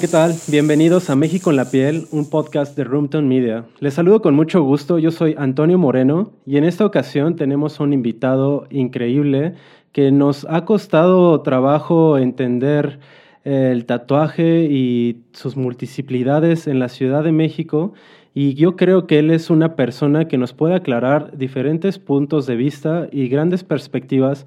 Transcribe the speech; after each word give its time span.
¿qué 0.00 0.08
tal? 0.08 0.32
Bienvenidos 0.48 1.10
a 1.10 1.14
México 1.16 1.50
en 1.50 1.56
la 1.56 1.70
piel, 1.70 2.06
un 2.10 2.30
podcast 2.30 2.74
de 2.74 2.84
Roomtown 2.84 3.28
Media. 3.28 3.66
Les 3.80 3.92
saludo 3.92 4.22
con 4.22 4.34
mucho 4.34 4.62
gusto, 4.62 4.98
yo 4.98 5.10
soy 5.10 5.34
Antonio 5.36 5.76
Moreno 5.76 6.32
y 6.46 6.56
en 6.56 6.64
esta 6.64 6.86
ocasión 6.86 7.36
tenemos 7.36 7.80
un 7.80 7.92
invitado 7.92 8.66
increíble 8.70 9.56
que 9.92 10.10
nos 10.10 10.46
ha 10.48 10.64
costado 10.64 11.42
trabajo 11.42 12.16
entender 12.16 12.98
eh, 13.44 13.68
el 13.72 13.84
tatuaje 13.84 14.68
y 14.70 15.24
sus 15.32 15.58
multiplicidades 15.58 16.66
en 16.66 16.78
la 16.78 16.88
Ciudad 16.88 17.22
de 17.22 17.32
México 17.32 17.92
y 18.32 18.54
yo 18.54 18.76
creo 18.76 19.06
que 19.06 19.18
él 19.18 19.30
es 19.30 19.50
una 19.50 19.76
persona 19.76 20.28
que 20.28 20.38
nos 20.38 20.54
puede 20.54 20.76
aclarar 20.76 21.36
diferentes 21.36 21.98
puntos 21.98 22.46
de 22.46 22.56
vista 22.56 23.06
y 23.12 23.28
grandes 23.28 23.64
perspectivas 23.64 24.46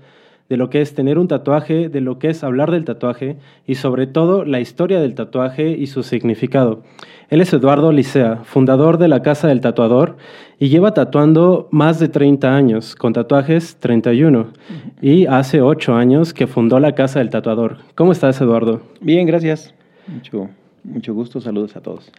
de 0.50 0.58
lo 0.58 0.70
que 0.70 0.82
es 0.82 0.94
tener 0.94 1.18
un 1.18 1.28
tatuaje, 1.28 1.90
de 1.90 2.02
lo 2.02 2.20
que 2.20 2.30
es 2.30 2.44
hablar 2.44 2.72
del 2.72 2.86
tatuaje 2.86 3.38
y 3.66 3.76
sobre 3.76 4.08
todo 4.08 4.46
la 4.46 4.60
historia 4.60 5.00
del 5.00 5.16
tatuaje 5.16 5.70
y 5.70 5.88
su 5.88 6.04
significado. 6.04 6.84
Él 7.30 7.42
es 7.42 7.54
Eduardo 7.54 7.92
Licea, 7.92 8.42
fundador 8.44 8.98
de 8.98 9.08
la 9.08 9.22
Casa 9.22 9.48
del 9.48 9.62
Tatuador 9.62 10.18
y 10.60 10.70
lleva 10.70 10.94
tatuando 10.94 11.68
más 11.72 12.00
de 12.00 12.08
30 12.08 12.56
años, 12.56 12.96
con 12.96 13.14
tatuajes 13.14 13.78
31, 13.78 14.48
y 15.02 15.26
hace 15.26 15.62
8 15.62 15.96
años 15.96 16.34
que 16.34 16.46
fundó 16.46 16.80
la 16.80 16.94
Casa 16.94 17.20
del 17.20 17.30
Tatuador. 17.30 17.78
¿Cómo 17.96 18.12
estás, 18.12 18.40
Eduardo? 18.40 18.82
Bien, 19.02 19.26
gracias. 19.26 19.74
Mucho, 20.08 20.50
mucho 20.84 21.14
gusto, 21.14 21.42
saludos 21.42 21.76
a 21.76 21.82
todos. 21.82 22.12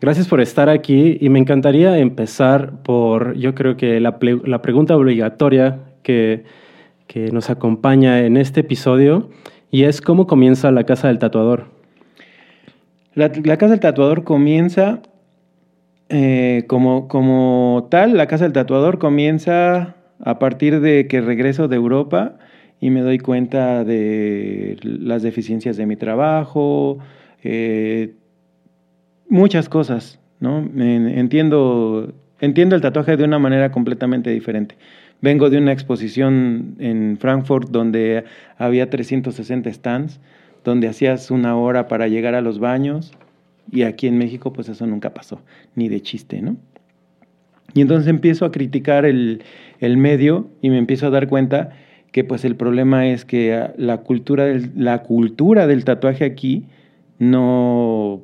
Gracias 0.00 0.26
por 0.26 0.40
estar 0.40 0.68
aquí 0.70 1.18
y 1.20 1.28
me 1.28 1.38
encantaría 1.38 1.98
empezar 1.98 2.82
por, 2.82 3.36
yo 3.36 3.54
creo 3.54 3.76
que 3.76 4.00
la, 4.00 4.18
la 4.44 4.62
pregunta 4.62 4.96
obligatoria 4.96 5.80
que 6.02 6.44
que 7.10 7.32
nos 7.32 7.50
acompaña 7.50 8.20
en 8.20 8.36
este 8.36 8.60
episodio 8.60 9.30
y 9.68 9.82
es 9.82 10.00
cómo 10.00 10.28
comienza 10.28 10.70
la 10.70 10.84
Casa 10.84 11.08
del 11.08 11.18
Tatuador. 11.18 11.66
La, 13.14 13.32
Casa 13.32 13.70
del 13.70 13.80
Tatuador 13.80 14.22
comienza 14.22 15.02
eh, 16.08 16.66
como, 16.68 17.08
como 17.08 17.88
tal, 17.90 18.16
la 18.16 18.28
Casa 18.28 18.44
del 18.44 18.52
Tatuador 18.52 19.00
comienza 19.00 19.96
a 20.20 20.38
partir 20.38 20.80
de 20.80 21.08
que 21.08 21.20
regreso 21.20 21.66
de 21.66 21.74
Europa 21.74 22.38
y 22.80 22.90
me 22.90 23.00
doy 23.00 23.18
cuenta 23.18 23.82
de 23.82 24.78
las 24.84 25.24
deficiencias 25.24 25.76
de 25.76 25.86
mi 25.86 25.96
trabajo, 25.96 26.98
eh, 27.42 28.14
muchas 29.28 29.68
cosas, 29.68 30.20
¿no? 30.38 30.58
Entiendo, 30.76 32.12
entiendo 32.38 32.76
el 32.76 32.82
tatuaje 32.82 33.16
de 33.16 33.24
una 33.24 33.40
manera 33.40 33.72
completamente 33.72 34.30
diferente. 34.30 34.76
Vengo 35.22 35.50
de 35.50 35.58
una 35.58 35.72
exposición 35.72 36.76
en 36.78 37.18
Frankfurt 37.18 37.70
donde 37.70 38.24
había 38.56 38.88
360 38.88 39.72
stands, 39.72 40.20
donde 40.64 40.88
hacías 40.88 41.30
una 41.30 41.56
hora 41.56 41.88
para 41.88 42.08
llegar 42.08 42.34
a 42.34 42.40
los 42.40 42.58
baños 42.58 43.12
y 43.70 43.82
aquí 43.82 44.06
en 44.06 44.18
México 44.18 44.52
pues 44.52 44.68
eso 44.68 44.86
nunca 44.86 45.12
pasó, 45.12 45.40
ni 45.74 45.88
de 45.88 46.00
chiste, 46.00 46.40
¿no? 46.40 46.56
Y 47.74 47.82
entonces 47.82 48.08
empiezo 48.08 48.44
a 48.44 48.50
criticar 48.50 49.04
el, 49.04 49.42
el 49.78 49.96
medio 49.96 50.48
y 50.60 50.70
me 50.70 50.78
empiezo 50.78 51.06
a 51.06 51.10
dar 51.10 51.28
cuenta 51.28 51.70
que 52.12 52.24
pues 52.24 52.44
el 52.44 52.56
problema 52.56 53.06
es 53.06 53.24
que 53.24 53.70
la 53.76 53.98
cultura 53.98 54.44
del, 54.44 54.72
la 54.74 55.02
cultura 55.02 55.66
del 55.66 55.84
tatuaje 55.84 56.24
aquí 56.24 56.66
no 57.18 58.22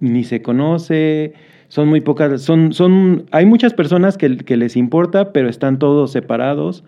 ni 0.00 0.24
se 0.24 0.42
conoce, 0.42 1.34
son 1.68 1.88
muy 1.88 2.00
pocas, 2.00 2.42
son, 2.42 2.72
son, 2.72 3.26
hay 3.30 3.46
muchas 3.46 3.74
personas 3.74 4.16
que, 4.16 4.36
que 4.36 4.56
les 4.56 4.76
importa, 4.76 5.32
pero 5.32 5.48
están 5.48 5.78
todos 5.78 6.12
separados 6.12 6.84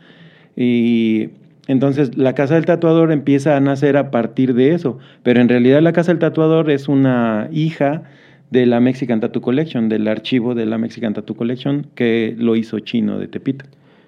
y 0.57 1.31
entonces 1.67 2.17
la 2.17 2.35
Casa 2.35 2.55
del 2.55 2.65
Tatuador 2.65 3.13
empieza 3.13 3.57
a 3.57 3.61
nacer 3.61 3.97
a 3.97 4.11
partir 4.11 4.55
de 4.55 4.75
eso, 4.75 4.99
pero 5.23 5.41
en 5.41 5.49
realidad 5.49 5.83
la 5.83 5.93
Casa 5.93 6.13
del 6.13 6.19
Tatuador 6.19 6.71
es 6.71 6.89
una 6.89 7.49
hija 7.53 8.03
de 8.51 8.65
la 8.65 8.81
Mexican 8.81 9.21
Tattoo 9.21 9.43
Collection, 9.43 9.89
del 9.89 10.09
archivo 10.09 10.55
de 10.55 10.65
la 10.65 10.79
Mexican 10.79 11.13
Tattoo 11.13 11.37
Collection 11.37 11.87
que 11.95 12.35
lo 12.39 12.57
hizo 12.57 12.79
Chino 12.81 13.19
de 13.19 13.29
Tepito. 13.29 13.67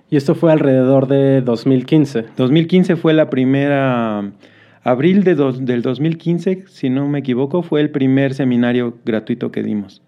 Y 0.08 0.16
esto 0.16 0.34
fue 0.34 0.50
alrededor 0.50 1.06
de 1.06 1.42
2015. 1.42 2.24
2015 2.36 2.96
fue 2.96 3.12
la 3.12 3.28
primera, 3.28 4.32
abril 4.82 5.22
de 5.22 5.34
del 5.34 5.82
2015, 5.82 6.64
si 6.66 6.88
no 6.88 7.06
me 7.06 7.18
equivoco, 7.18 7.62
fue 7.62 7.82
el 7.82 7.90
primer 7.90 8.32
seminario 8.32 8.96
gratuito 9.04 9.52
que 9.52 9.62
dimos 9.62 10.02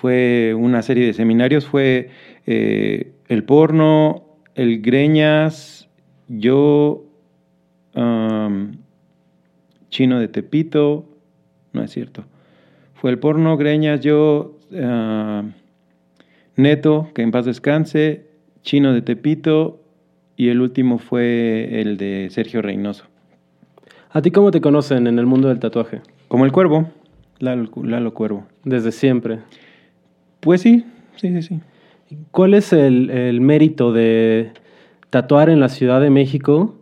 fue 0.00 0.54
una 0.54 0.80
serie 0.80 1.04
de 1.04 1.12
seminarios, 1.12 1.66
fue 1.66 2.08
eh, 2.46 3.12
el 3.28 3.44
porno, 3.44 4.24
el 4.54 4.80
greñas, 4.80 5.88
yo, 6.26 7.04
chino 9.90 10.20
de 10.20 10.28
Tepito, 10.28 11.04
no 11.74 11.82
es 11.82 11.90
cierto, 11.90 12.24
fue 12.94 13.10
el 13.10 13.18
porno, 13.18 13.58
greñas, 13.58 14.00
yo, 14.00 14.58
neto, 16.56 17.10
que 17.14 17.20
en 17.20 17.30
paz 17.30 17.44
descanse, 17.44 18.26
chino 18.62 18.94
de 18.94 19.02
Tepito 19.02 19.82
y 20.34 20.48
el 20.48 20.62
último 20.62 20.98
fue 20.98 21.80
el 21.82 21.98
de 21.98 22.28
Sergio 22.30 22.62
Reynoso. 22.62 23.04
¿A 24.10 24.22
ti 24.22 24.30
cómo 24.30 24.50
te 24.50 24.62
conocen 24.62 25.06
en 25.06 25.18
el 25.18 25.26
mundo 25.26 25.48
del 25.48 25.58
tatuaje? 25.58 26.00
Como 26.28 26.46
el 26.46 26.52
cuervo, 26.52 26.88
Lalo, 27.38 27.68
Lalo 27.82 28.14
Cuervo. 28.14 28.46
Desde 28.64 28.92
siempre. 28.92 29.40
Pues 30.40 30.62
sí, 30.62 30.84
sí, 31.16 31.28
sí, 31.28 31.42
sí. 31.42 31.60
¿Cuál 32.32 32.54
es 32.54 32.72
el, 32.72 33.40
mérito 33.40 33.92
de 33.92 34.50
tatuar 35.10 35.48
en 35.48 35.60
la 35.60 35.68
Ciudad 35.68 36.00
de 36.00 36.10
México 36.10 36.76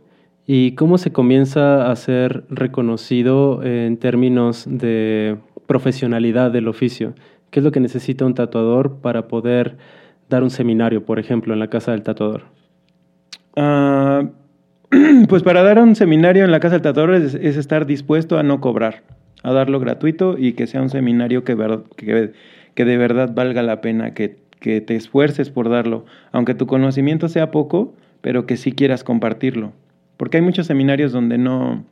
y 0.46 0.72
cómo 0.72 0.96
se 0.96 1.12
comienza 1.12 1.90
a 1.90 1.96
ser 1.96 2.44
reconocido 2.48 3.62
en 3.62 3.98
términos 3.98 4.64
de 4.66 5.36
profesionalidad 5.66 6.50
del 6.50 6.68
oficio? 6.68 7.14
¿Qué 7.50 7.60
es 7.60 7.64
lo 7.64 7.72
que 7.72 7.80
necesita 7.80 8.24
un 8.24 8.34
tatuador 8.34 9.00
para 9.00 9.28
poder 9.28 9.76
dar 10.30 10.42
un 10.42 10.50
seminario, 10.50 11.04
por 11.04 11.18
ejemplo, 11.18 11.52
en 11.52 11.60
la 11.60 11.68
Casa 11.68 11.92
del 11.92 12.02
Tatuador? 12.02 12.44
Ah, 13.56 14.30
pues 15.28 15.42
para 15.42 15.62
dar 15.62 15.78
un 15.78 15.94
seminario 15.94 16.44
en 16.44 16.50
la 16.50 16.60
Casa 16.60 16.76
del 16.76 16.82
Tatuador 16.82 17.14
es, 17.14 17.34
estar 17.34 17.84
dispuesto 17.84 18.38
a 18.38 18.42
no 18.42 18.60
cobrar, 18.60 19.02
a 19.42 19.52
darlo 19.52 19.78
gratuito 19.80 20.36
y 20.38 20.54
que 20.54 20.66
sea 20.66 20.80
un 20.80 20.90
seminario 20.90 21.44
que, 21.44 21.56
que 21.96 22.32
que 22.78 22.84
de 22.84 22.96
verdad 22.96 23.34
valga 23.34 23.60
la 23.64 23.80
pena, 23.80 24.14
que, 24.14 24.36
que 24.60 24.80
te 24.80 24.94
esfuerces 24.94 25.50
por 25.50 25.68
darlo, 25.68 26.06
aunque 26.30 26.54
tu 26.54 26.68
conocimiento 26.68 27.28
sea 27.28 27.50
poco, 27.50 27.92
pero 28.20 28.46
que 28.46 28.56
sí 28.56 28.70
quieras 28.70 29.02
compartirlo. 29.02 29.72
Porque 30.16 30.36
hay 30.36 30.44
muchos 30.44 30.68
seminarios 30.68 31.10
donde 31.10 31.38
no, 31.38 31.84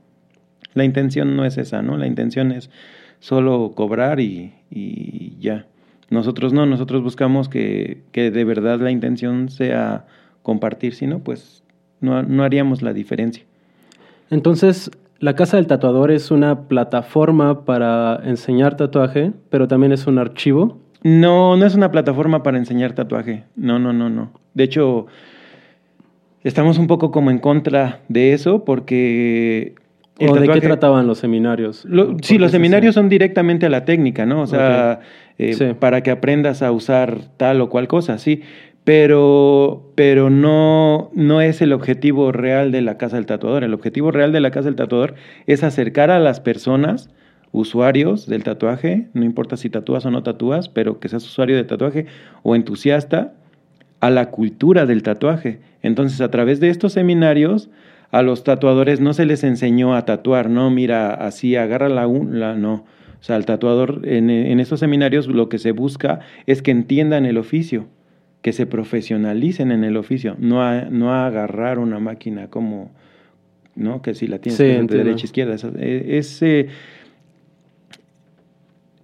la 0.75 0.85
intención 0.85 1.35
no 1.35 1.45
es 1.45 1.59
esa, 1.59 1.83
¿no? 1.83 1.97
La 1.97 2.07
intención 2.07 2.53
es 2.53 2.71
solo 3.19 3.73
cobrar 3.75 4.21
y, 4.21 4.53
y 4.71 5.37
ya. 5.41 5.67
Nosotros 6.09 6.53
no, 6.53 6.67
nosotros 6.67 7.03
buscamos 7.03 7.49
que, 7.49 8.05
que, 8.13 8.31
de 8.31 8.45
verdad 8.45 8.79
la 8.79 8.93
intención 8.93 9.49
sea 9.49 10.07
compartir, 10.45 10.95
si 10.95 11.09
no, 11.09 11.19
pues 11.19 11.65
no, 12.01 12.23
no 12.23 12.45
haríamos 12.45 12.81
la 12.81 12.93
diferencia. 12.93 13.43
Entonces, 14.31 14.93
la 15.19 15.35
Casa 15.35 15.57
del 15.57 15.67
Tatuador 15.67 16.11
es 16.11 16.31
una 16.31 16.69
plataforma 16.69 17.65
para 17.65 18.21
enseñar 18.25 18.77
tatuaje, 18.77 19.33
pero 19.51 19.67
también 19.67 19.93
es 19.93 20.07
un 20.07 20.19
archivo. 20.19 20.79
No, 21.03 21.57
no 21.57 21.65
es 21.65 21.75
una 21.75 21.91
plataforma 21.91 22.43
para 22.43 22.59
enseñar 22.59 22.93
tatuaje. 22.93 23.45
No, 23.55 23.79
no, 23.79 23.93
no, 23.93 24.11
no. 24.11 24.33
De 24.55 24.65
hecho, 24.65 25.07
estamos 26.43 26.79
un 26.79 26.87
poco 26.87 27.11
como 27.11 27.31
en 27.31 27.39
contra 27.39 28.01
de 28.09 28.33
eso 28.33 28.65
porque... 28.65 29.75
¿O 30.19 30.35
de 30.35 30.49
qué 30.49 30.63
trataban 30.63 31.07
los 31.07 31.19
seminarios? 31.19 31.87
sí, 32.23 32.39
los 32.39 32.51
seminarios 32.51 32.95
son 32.95 33.11
directamente 33.11 33.67
a 33.67 33.69
la 33.69 33.85
técnica, 33.85 34.25
¿no? 34.25 34.41
O 34.41 34.47
sea, 34.47 35.01
eh, 35.37 35.75
para 35.79 36.03
que 36.03 36.11
aprendas 36.11 36.63
a 36.63 36.73
usar 36.73 37.19
tal 37.37 37.61
o 37.61 37.69
cual 37.69 37.87
cosa, 37.87 38.17
sí 38.17 38.41
pero, 38.87 39.91
pero 39.97 40.31
no, 40.31 41.11
no 41.13 41.41
es 41.41 41.61
el 41.61 41.73
objetivo 41.73 42.31
real 42.31 42.71
de 42.71 42.83
la 42.83 42.97
casa 42.97 43.17
del 43.17 43.27
tatuador. 43.27 43.65
El 43.65 43.75
objetivo 43.75 44.13
real 44.13 44.31
de 44.31 44.39
la 44.39 44.53
casa 44.53 44.67
del 44.67 44.77
tatuador 44.77 45.17
es 45.49 45.65
acercar 45.65 46.13
a 46.13 46.21
las 46.21 46.39
personas, 46.39 47.11
usuarios 47.51 48.29
del 48.29 48.45
tatuaje, 48.45 49.09
no 49.13 49.25
importa 49.25 49.57
si 49.57 49.71
tatúas 49.71 50.07
o 50.07 50.13
no 50.13 50.23
tatúas, 50.23 50.69
pero 50.69 51.01
que 51.01 51.09
seas 51.09 51.25
usuario 51.25 51.57
de 51.57 51.65
tatuaje 51.65 52.07
o 52.45 52.55
entusiasta, 52.55 53.35
a 53.99 54.09
la 54.09 54.31
cultura 54.31 54.87
del 54.87 55.03
tatuaje. 55.03 55.59
Entonces, 55.83 56.21
a 56.21 56.31
través 56.31 56.61
de 56.61 56.69
estos 56.69 56.93
seminarios, 56.93 57.71
a 58.13 58.23
los 58.23 58.45
tatuadores 58.45 59.01
no 59.01 59.15
se 59.15 59.27
les 59.27 59.43
enseñó 59.43 59.97
a 59.97 60.05
tatuar, 60.05 60.49
no, 60.49 60.71
mira, 60.71 61.13
así, 61.13 61.57
agarra 61.57 61.89
la, 61.89 62.07
la 62.07 62.55
no. 62.55 62.85
O 63.19 63.23
sea, 63.27 63.35
al 63.35 63.47
tatuador 63.47 64.03
en, 64.05 64.31
en 64.31 64.61
estos 64.61 64.79
seminarios 64.79 65.27
lo 65.27 65.49
que 65.49 65.59
se 65.59 65.73
busca 65.73 66.21
es 66.47 66.63
que 66.63 66.71
entiendan 66.71 67.27
el 67.27 67.37
oficio 67.37 67.89
que 68.47 68.53
se 68.53 68.65
profesionalicen 68.65 69.73
en 69.73 69.83
el 69.83 69.97
oficio, 69.97 70.37
no 70.39 70.63
a, 70.63 70.83
no 70.83 71.13
agarrar 71.13 71.81
una 71.81 71.99
máquina 71.99 72.47
como, 72.47 72.93
¿no? 73.75 74.03
Que 74.03 74.15
si 74.15 74.29
la 74.29 74.39
tienes 74.39 74.57
de 74.57 74.87
derecha 74.87 75.25
izquierda. 75.25 75.57
Es, 75.57 76.41
eh, 76.43 76.69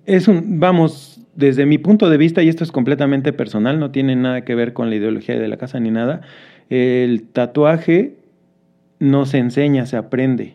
es 0.07 0.29
un, 0.29 0.61
vamos, 0.61 1.21
desde 1.35 1.67
mi 1.67 1.79
punto 1.79 2.09
de 2.09 2.19
vista, 2.19 2.41
y 2.45 2.49
esto 2.49 2.63
es 2.63 2.71
completamente 2.71 3.33
personal, 3.33 3.81
no 3.81 3.91
tiene 3.91 4.15
nada 4.15 4.45
que 4.45 4.55
ver 4.55 4.75
con 4.75 4.91
la 4.91 4.95
ideología 4.95 5.37
de 5.37 5.49
la 5.49 5.57
casa 5.57 5.81
ni 5.81 5.91
nada, 5.91 6.21
el 6.71 7.25
tatuaje 7.25 8.15
no 9.01 9.27
se 9.27 9.39
enseña, 9.39 9.87
se 9.87 9.97
aprende. 9.97 10.55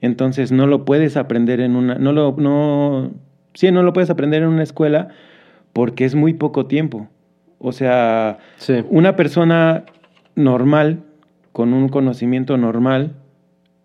Entonces 0.00 0.52
no 0.52 0.68
lo 0.68 0.84
puedes 0.84 1.16
aprender 1.16 1.58
en 1.58 1.74
una, 1.74 1.96
no 1.96 2.12
lo, 2.12 2.36
no, 2.38 3.10
sí, 3.54 3.72
no 3.72 3.82
lo 3.82 3.92
puedes 3.92 4.10
aprender 4.10 4.44
en 4.44 4.48
una 4.48 4.62
escuela 4.62 5.08
porque 5.72 6.04
es 6.04 6.14
muy 6.14 6.34
poco 6.34 6.66
tiempo. 6.66 7.08
O 7.58 7.72
sea, 7.72 8.38
Sí. 8.56 8.74
una 8.90 9.16
persona 9.16 9.84
normal, 10.34 11.00
con 11.52 11.72
un 11.72 11.88
conocimiento 11.88 12.56
normal, 12.56 13.14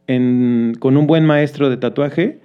en- 0.07 0.73
con 0.79 0.97
un 0.97 1.07
buen 1.07 1.25
maestro 1.25 1.69
de 1.69 1.77
tatuaje, 1.77 2.39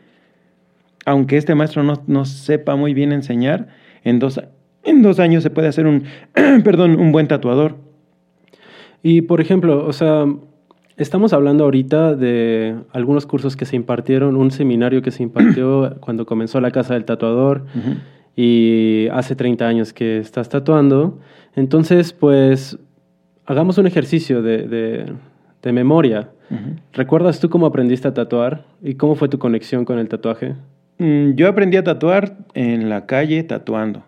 aunque 1.04 1.36
este 1.36 1.54
maestro 1.54 1.82
no, 1.82 2.02
no 2.06 2.24
sepa 2.24 2.76
muy 2.76 2.94
bien 2.94 3.12
enseñar, 3.12 3.68
en 4.04 4.18
dos, 4.18 4.40
en 4.84 5.02
dos 5.02 5.18
años 5.20 5.42
se 5.42 5.50
puede 5.50 5.68
hacer 5.68 5.86
un, 5.86 6.04
perdón, 6.64 6.98
un 6.98 7.12
buen 7.12 7.28
tatuador. 7.28 7.76
Y 9.02 9.22
por 9.22 9.40
ejemplo, 9.40 9.86
o 9.86 9.92
sea, 9.92 10.24
estamos 10.96 11.32
hablando 11.32 11.64
ahorita 11.64 12.14
de 12.14 12.76
algunos 12.92 13.26
cursos 13.26 13.56
que 13.56 13.64
se 13.64 13.76
impartieron, 13.76 14.36
un 14.36 14.50
seminario 14.50 15.02
que 15.02 15.10
se 15.10 15.22
impartió 15.22 15.96
cuando 16.00 16.26
comenzó 16.26 16.60
la 16.60 16.70
Casa 16.70 16.94
del 16.94 17.04
Tatuador 17.04 17.64
y 18.42 19.08
hace 19.08 19.34
30 19.34 19.66
años 19.66 19.92
que 19.92 20.18
estás 20.18 20.48
tatuando. 20.48 21.18
Entonces, 21.56 22.12
pues, 22.12 22.78
hagamos 23.46 23.78
un 23.78 23.88
ejercicio 23.88 24.42
de, 24.42 24.68
de- 24.68 25.12
de 25.60 25.72
memoria. 25.72 26.28
¿Recuerdas 26.92 27.40
tú 27.40 27.50
cómo 27.50 27.66
aprendiste 27.66 28.06
a 28.06 28.14
tatuar 28.14 28.64
y 28.80 28.94
cómo 28.94 29.16
fue 29.16 29.28
tu 29.28 29.38
conexión 29.40 29.84
con 29.84 29.98
el 29.98 30.08
tatuaje? 30.08 30.54
Mm, 30.98 31.32
Yo 31.34 31.48
aprendí 31.48 31.76
a 31.76 31.82
tatuar 31.82 32.36
en 32.54 32.88
la 32.88 33.06
calle 33.06 33.42
tatuando. 33.42 34.04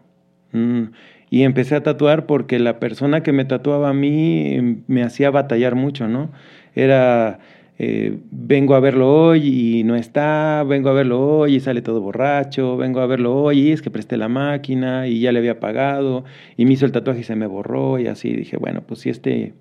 Mm, 0.53 0.85
Y 1.33 1.43
empecé 1.43 1.75
a 1.75 1.83
tatuar 1.83 2.27
porque 2.27 2.59
la 2.61 2.79
persona 2.81 3.23
que 3.25 3.33
me 3.33 3.45
tatuaba 3.45 3.89
a 3.91 3.93
mí 3.95 4.55
em, 4.55 4.83
me 4.89 5.03
hacía 5.03 5.31
batallar 5.31 5.75
mucho, 5.75 6.07
¿no? 6.09 6.31
Era, 6.75 7.39
eh, 7.83 8.19
vengo 8.31 8.75
a 8.75 8.81
verlo 8.81 9.11
hoy 9.11 9.79
y 9.79 9.85
no 9.85 9.97
está, 9.97 10.63
vengo 10.65 10.91
a 10.91 10.93
verlo 10.93 11.39
hoy 11.39 11.55
y 11.55 11.61
sale 11.61 11.81
todo 11.81 12.03
borracho, 12.03 12.77
vengo 12.77 13.01
a 13.01 13.07
verlo 13.07 13.35
hoy 13.35 13.61
y 13.61 13.73
es 13.73 13.81
que 13.81 13.91
presté 13.91 14.19
la 14.19 14.29
máquina 14.29 15.09
y 15.09 15.21
ya 15.21 15.33
le 15.33 15.39
había 15.39 15.61
pagado 15.61 16.25
y 16.59 16.67
me 16.67 16.75
hizo 16.75 16.85
el 16.85 16.93
tatuaje 16.93 17.21
y 17.21 17.25
se 17.25 17.37
me 17.37 17.47
borró 17.47 17.99
y 17.99 18.07
así 18.07 18.35
dije, 18.35 18.59
bueno, 18.59 18.83
pues 18.87 19.01
si 19.01 19.09
este 19.09 19.55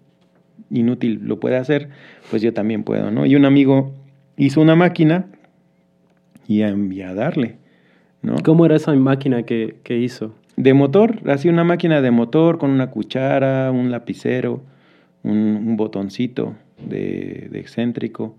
inútil 0.69 1.21
lo 1.23 1.39
puede 1.39 1.55
hacer, 1.55 1.91
pues 2.29 2.41
yo 2.41 2.51
también 2.51 2.83
puedo, 2.83 3.09
¿no? 3.09 3.25
Y 3.25 3.37
un 3.37 3.45
amigo 3.45 3.93
hizo 4.35 4.59
una 4.59 4.75
máquina 4.75 5.27
y 6.45 6.63
a, 6.63 6.75
y 6.75 7.01
a 7.01 7.13
darle, 7.13 7.55
¿no? 8.21 8.35
¿Cómo 8.43 8.65
era 8.65 8.75
esa 8.75 8.93
máquina 8.95 9.43
que, 9.43 9.77
que 9.83 9.97
hizo? 9.97 10.35
De 10.57 10.73
motor, 10.73 11.21
así 11.29 11.47
una 11.47 11.63
máquina 11.63 12.01
de 12.01 12.11
motor 12.11 12.57
con 12.57 12.71
una 12.71 12.91
cuchara, 12.91 13.71
un 13.71 13.91
lapicero, 13.91 14.61
un, 15.23 15.37
un 15.37 15.77
botoncito 15.77 16.55
de, 16.87 17.47
de 17.51 17.59
excéntrico, 17.59 18.35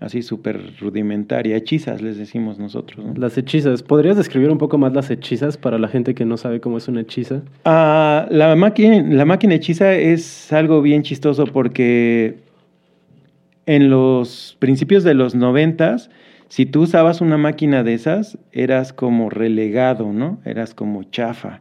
así 0.00 0.22
súper 0.22 0.78
rudimentaria, 0.80 1.56
hechizas 1.56 2.00
les 2.00 2.16
decimos 2.16 2.58
nosotros. 2.58 3.04
¿no? 3.04 3.14
Las 3.14 3.36
hechizas. 3.36 3.82
¿Podrías 3.82 4.16
describir 4.16 4.50
un 4.50 4.58
poco 4.58 4.78
más 4.78 4.92
las 4.94 5.10
hechizas 5.10 5.58
para 5.58 5.78
la 5.78 5.88
gente 5.88 6.14
que 6.14 6.24
no 6.24 6.36
sabe 6.38 6.60
cómo 6.60 6.78
es 6.78 6.88
una 6.88 7.02
hechiza? 7.02 7.42
Ah, 7.66 8.26
la, 8.30 8.56
máquina, 8.56 9.02
la 9.02 9.26
máquina 9.26 9.54
hechiza 9.54 9.94
es 9.94 10.52
algo 10.52 10.80
bien 10.80 11.02
chistoso 11.02 11.44
porque 11.44 12.38
en 13.66 13.90
los 13.90 14.56
principios 14.58 15.04
de 15.04 15.14
los 15.14 15.34
noventas, 15.34 16.10
si 16.48 16.64
tú 16.66 16.82
usabas 16.82 17.20
una 17.20 17.36
máquina 17.36 17.84
de 17.84 17.94
esas, 17.94 18.38
eras 18.52 18.94
como 18.94 19.28
relegado, 19.28 20.12
¿no? 20.12 20.40
Eras 20.46 20.74
como 20.74 21.04
chafa. 21.04 21.60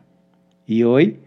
Y 0.65 0.83
hoy 0.83 1.19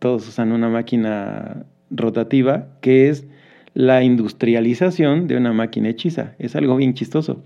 todos 0.00 0.26
usan 0.26 0.50
una 0.50 0.68
máquina 0.68 1.64
rotativa 1.90 2.66
que 2.80 3.08
es 3.08 3.26
la 3.74 4.02
industrialización 4.02 5.26
de 5.28 5.36
una 5.36 5.52
máquina 5.52 5.88
hechiza. 5.90 6.34
Es 6.38 6.56
algo 6.56 6.76
bien 6.76 6.94
chistoso. 6.94 7.42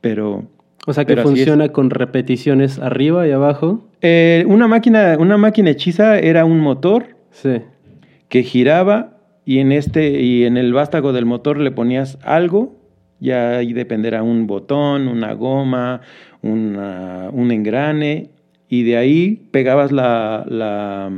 Pero 0.00 0.44
O 0.86 0.92
sea, 0.92 1.04
que 1.04 1.16
funciona 1.16 1.68
con 1.68 1.90
repeticiones 1.90 2.78
arriba 2.78 3.26
y 3.28 3.30
abajo. 3.30 3.84
eh, 4.00 4.44
una, 4.48 4.66
máquina, 4.66 5.16
una 5.18 5.36
máquina 5.36 5.70
hechiza 5.70 6.18
era 6.18 6.44
un 6.44 6.58
motor 6.60 7.06
Sí. 7.30 7.60
que 8.28 8.42
giraba 8.42 9.16
y 9.44 9.58
en 9.58 9.72
este 9.72 10.20
y 10.20 10.44
en 10.44 10.56
el 10.56 10.72
vástago 10.72 11.12
del 11.12 11.24
motor 11.26 11.58
le 11.58 11.70
ponías 11.70 12.18
algo, 12.24 12.74
ya 13.20 13.58
ahí 13.58 13.72
dependerá 13.72 14.22
un 14.24 14.46
botón, 14.48 15.06
una 15.08 15.32
goma, 15.34 16.00
una- 16.42 17.28
un 17.32 17.52
engrane 17.52 18.30
y 18.68 18.82
de 18.82 18.96
ahí 18.96 19.48
pegabas 19.52 19.92
la, 19.92 20.44
la, 20.48 21.10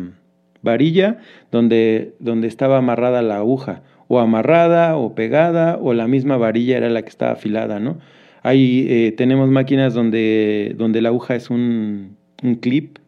varilla 0.62 1.18
donde, 1.52 2.14
donde 2.20 2.46
estaba 2.48 2.78
amarrada 2.78 3.20
la 3.22 3.36
aguja, 3.36 3.82
o 4.14 4.20
amarrada 4.20 4.96
o 4.96 5.14
pegada 5.14 5.78
o 5.80 5.94
la 5.94 6.06
misma 6.08 6.36
varilla 6.36 6.76
era 6.76 6.88
la 6.88 7.02
que 7.02 7.08
estaba 7.08 7.32
afilada, 7.32 7.80
¿no? 7.80 7.98
Ahí 8.42 8.86
eh, 8.88 9.12
tenemos 9.16 9.50
máquinas 9.50 9.94
donde, 9.94 10.74
donde 10.76 11.00
la 11.00 11.08
aguja 11.08 11.34
es 11.34 11.50
un, 11.50 12.16
un 12.42 12.56
clip 12.56 12.98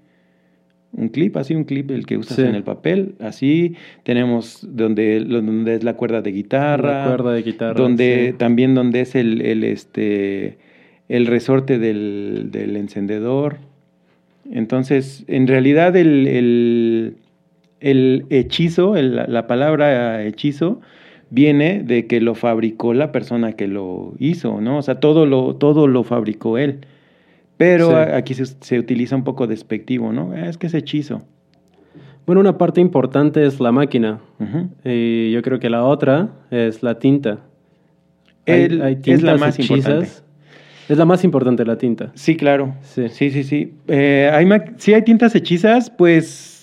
un 0.97 1.09
clip, 1.11 1.37
así 1.37 1.55
un 1.55 1.65
clip, 1.65 1.91
el 1.91 2.07
que 2.07 2.17
usas 2.17 2.37
Sí. 2.37 2.43
en 2.43 2.55
el 2.55 2.63
papel, 2.63 3.17
así. 3.21 3.75
Tenemos 4.03 4.67
donde, 4.67 5.21
donde 5.21 5.75
es 5.75 5.85
la 5.85 5.95
cuerda 5.95 6.23
de 6.23 6.33
guitarra. 6.33 7.03
La 7.03 7.09
cuerda 7.09 7.33
de 7.35 7.43
guitarra. 7.43 7.75
Donde 7.75 8.29
sí. 8.31 8.39
también 8.39 8.75
donde 8.75 9.03
es 9.03 9.15
el, 9.15 9.43
el, 9.43 9.63
este, 9.63 10.57
el 11.11 11.27
resorte 11.27 11.79
del, 11.79 12.49
del 12.51 12.77
encendedor. 12.77 13.59
Entonces, 14.51 15.25
en 15.29 15.47
realidad 15.47 15.97
el, 15.97 16.27
el, 16.27 17.17
el 17.81 18.25
hechizo, 18.31 18.97
el- 18.97 19.17
la 19.29 19.47
palabra 19.47 20.23
hechizo, 20.25 20.81
viene 21.31 21.83
de 21.83 22.07
que 22.07 22.21
lo 22.21 22.35
fabricó 22.35 22.95
la 22.95 23.13
persona 23.13 23.53
que 23.53 23.67
lo 23.69 24.15
hizo, 24.19 24.61
¿no? 24.61 24.79
O 24.79 24.83
sea, 24.83 24.97
todo 25.01 25.27
lo, 25.27 25.57
todo 25.57 25.87
lo 25.89 26.05
fabricó 26.05 26.57
él. 26.59 26.81
Pero 27.57 27.89
Sí. 27.91 27.95
aquí 28.13 28.35
se, 28.35 28.47
se 28.47 28.79
utiliza 28.79 29.17
un 29.17 29.25
poco 29.25 29.47
despectivo, 29.47 30.13
¿no? 30.13 30.33
"Ah, 30.35 30.49
Es 30.49 30.59
que 30.59 30.67
es 30.69 30.75
hechizo. 30.75 31.23
Bueno, 32.27 32.41
una 32.41 32.59
parte 32.59 32.81
importante 32.81 33.45
es 33.47 33.61
la 33.61 33.73
máquina. 33.73 34.21
Y 34.85 35.31
yo 35.33 35.43
creo 35.43 35.59
que 35.61 35.71
la 35.71 35.85
otra 35.85 36.29
es 36.51 36.83
la 36.83 36.99
tinta. 36.99 37.39
Hay- 38.47 38.55
hay 38.55 38.69
es 38.69 38.79
la 38.79 39.01
tintas 39.01 39.41
más 39.41 39.59
hechizas. 39.59 39.77
importante. 39.79 40.09
Es 40.89 40.99
la 40.99 41.05
más 41.05 41.25
importante 41.25 41.65
la 41.65 41.79
tinta. 41.79 42.13
Sí, 42.15 42.37
claro. 42.37 42.75
Sí. 42.83 43.09
Sí, 43.09 43.31
sí, 43.31 43.43
sí. 43.43 43.75
Eh, 43.89 44.31
hay 44.33 44.45
ma- 44.47 44.65
sí 44.77 44.93
hay 44.95 45.03
tintas 45.03 45.35
hechizas, 45.35 45.91
pues 45.91 46.56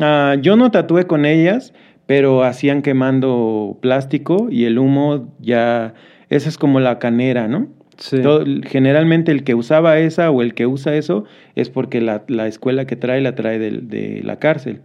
ah, 0.00 0.36
yo 0.40 0.56
no 0.56 0.70
tatué 0.70 1.06
con 1.06 1.24
ellas, 1.24 1.72
pero 2.06 2.42
hacían 2.42 2.82
quemando 2.82 3.78
plástico 3.80 4.48
y 4.50 4.64
el 4.64 4.78
humo 4.78 5.32
ya, 5.40 5.94
esa 6.28 6.48
es 6.48 6.58
como 6.58 6.80
la 6.80 6.98
canera, 6.98 7.48
¿no? 7.48 7.68
Sí. 7.98 8.20
Todo- 8.20 8.44
generalmente 8.64 9.30
el 9.32 9.44
que 9.44 9.54
usaba 9.54 9.98
esa 9.98 10.30
o 10.30 10.42
el 10.42 10.54
que 10.54 10.66
usa 10.66 10.96
eso 10.96 11.24
es 11.54 11.70
porque 11.70 12.00
la, 12.00 12.24
la 12.28 12.46
escuela 12.48 12.86
que 12.86 12.96
trae 12.96 13.20
la 13.20 13.34
trae 13.34 13.58
del- 13.58 13.88
de, 13.88 14.20
la 14.24 14.38
cárcel. 14.38 14.80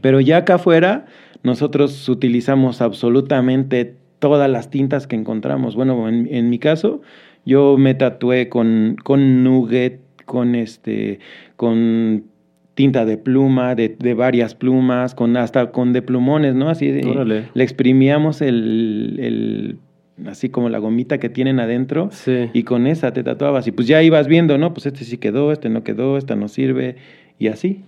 Pero 0.00 0.20
ya 0.20 0.38
acá 0.38 0.54
afuera 0.56 1.06
nosotros 1.42 2.08
utilizamos 2.08 2.80
absolutamente 2.80 3.96
todas 4.18 4.48
las 4.50 4.70
tintas 4.70 5.06
que 5.06 5.16
encontramos. 5.16 5.74
Bueno, 5.76 6.08
en, 6.08 6.28
en 6.32 6.50
mi 6.50 6.58
caso 6.58 7.00
yo 7.44 7.76
me 7.78 7.94
tatué 7.94 8.48
con, 8.48 8.96
con 9.02 9.42
nugget, 9.42 10.00
con 10.24 10.54
este, 10.54 11.18
con 11.56 12.24
tinta 12.78 13.04
de 13.04 13.18
pluma, 13.18 13.74
de, 13.74 13.96
de 13.98 14.14
varias 14.14 14.54
plumas, 14.54 15.16
con 15.16 15.36
hasta 15.36 15.72
con 15.72 15.92
de 15.92 16.00
plumones, 16.00 16.54
¿no? 16.54 16.68
Así 16.70 17.00
Órale. 17.04 17.46
le 17.52 17.64
exprimíamos 17.64 18.40
el, 18.40 19.16
el- 19.18 19.78
así 20.28 20.48
como 20.48 20.68
la 20.68 20.78
gomita 20.78 21.18
que 21.18 21.28
tienen 21.28 21.58
adentro 21.58 22.08
Sí. 22.12 22.50
y 22.52 22.62
con 22.62 22.86
esa 22.86 23.12
te 23.12 23.24
tatuabas 23.24 23.66
y 23.66 23.72
pues 23.72 23.88
ya 23.88 24.00
ibas 24.00 24.28
viendo, 24.28 24.58
¿no? 24.58 24.74
Pues 24.74 24.86
este 24.86 25.02
sí 25.02 25.16
quedó, 25.18 25.50
este 25.50 25.68
no 25.70 25.82
quedó, 25.82 26.16
esta 26.18 26.36
no 26.36 26.46
sirve 26.46 26.94
y 27.40 27.48
así. 27.48 27.82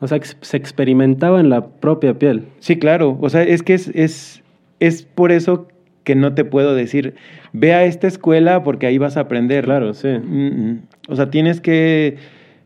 O 0.00 0.06
sea, 0.08 0.18
se 0.40 0.56
experimentaba 0.56 1.38
en 1.38 1.50
la 1.50 1.66
propia 1.66 2.14
piel. 2.18 2.44
Sí, 2.60 2.76
claro, 2.78 3.18
o 3.20 3.28
sea, 3.28 3.42
es 3.42 3.62
que 3.62 3.74
es, 3.74 3.88
es, 3.94 4.42
es 4.78 5.02
por 5.02 5.32
eso 5.32 5.68
que 6.02 6.14
no 6.14 6.32
te 6.32 6.46
puedo 6.46 6.74
decir, 6.74 7.12
ve 7.52 7.74
a 7.74 7.84
esta 7.84 8.06
escuela 8.06 8.62
porque 8.62 8.86
ahí 8.86 8.96
vas 8.96 9.18
a 9.18 9.20
aprender. 9.20 9.64
Claro, 9.66 9.92
sí. 9.92 10.08
Mm, 10.08 10.46
mm. 10.70 10.80
O 11.08 11.16
sea, 11.16 11.28
tienes 11.28 11.60
que, 11.60 12.16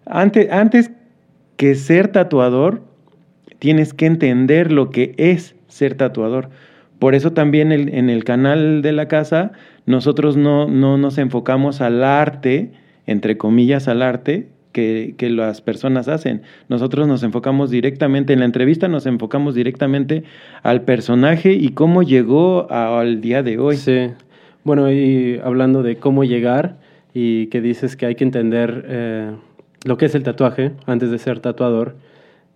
antes, 0.06 0.48
antes 0.52 0.92
que 1.56 1.74
ser 1.74 2.08
tatuador, 2.08 2.82
tienes 3.58 3.94
que 3.94 4.06
entender 4.06 4.72
lo 4.72 4.90
que 4.90 5.14
es 5.16 5.54
ser 5.68 5.94
tatuador. 5.94 6.50
Por 6.98 7.14
eso 7.14 7.32
también 7.32 7.72
en 7.72 8.08
el 8.08 8.24
canal 8.24 8.82
de 8.82 8.92
la 8.92 9.08
casa 9.08 9.52
nosotros 9.86 10.36
no, 10.36 10.68
no 10.68 10.96
nos 10.96 11.18
enfocamos 11.18 11.80
al 11.80 12.02
arte, 12.02 12.72
entre 13.06 13.36
comillas 13.36 13.88
al 13.88 14.02
arte, 14.02 14.48
que, 14.72 15.14
que 15.16 15.30
las 15.30 15.60
personas 15.60 16.08
hacen. 16.08 16.42
Nosotros 16.68 17.06
nos 17.06 17.22
enfocamos 17.22 17.70
directamente, 17.70 18.32
en 18.32 18.40
la 18.40 18.46
entrevista 18.46 18.88
nos 18.88 19.06
enfocamos 19.06 19.54
directamente 19.54 20.24
al 20.62 20.82
personaje 20.82 21.52
y 21.52 21.70
cómo 21.70 22.02
llegó 22.02 22.70
al 22.70 23.20
día 23.20 23.42
de 23.42 23.58
hoy. 23.58 23.76
Sí. 23.76 24.10
Bueno, 24.64 24.90
y 24.90 25.40
hablando 25.44 25.82
de 25.82 25.96
cómo 25.96 26.24
llegar 26.24 26.78
y 27.12 27.46
que 27.46 27.60
dices 27.60 27.96
que 27.96 28.06
hay 28.06 28.14
que 28.14 28.24
entender 28.24 28.84
eh, 28.88 29.32
lo 29.84 29.96
que 29.96 30.06
es 30.06 30.14
el 30.14 30.24
tatuaje 30.24 30.72
antes 30.86 31.10
de 31.10 31.18
ser 31.18 31.40
tatuador, 31.40 31.96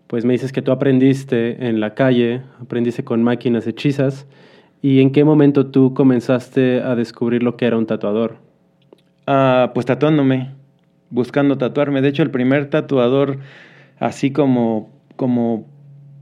pues 0.08 0.25
me 0.25 0.32
dices 0.32 0.52
que 0.52 0.62
tú 0.62 0.73
aprendiste 0.73 1.68
en 1.68 1.80
la 1.80 1.94
calle, 1.94 2.42
aprendiste 2.61 3.04
con 3.04 3.23
máquinas 3.23 3.66
hechizas 3.66 4.26
¿Y 4.80 5.00
en 5.00 5.11
qué 5.11 5.25
momento 5.25 5.66
tú 5.66 5.92
comenzaste 5.92 6.82
a 6.82 6.94
descubrir 6.94 7.42
lo 7.42 7.56
que 7.56 7.66
era 7.66 7.76
un 7.76 7.87
tatuador? 7.87 8.37
Ah, 9.26 9.73
pues 9.75 9.87
tatuándome, 9.87 10.50
buscando 11.11 11.58
tatuarme. 11.58 12.00
De 12.00 12.08
hecho, 12.08 12.23
el 12.23 12.30
primer 12.30 12.70
tatuador, 12.70 13.38
así 13.99 14.30
como, 14.30 14.90
como 15.16 15.66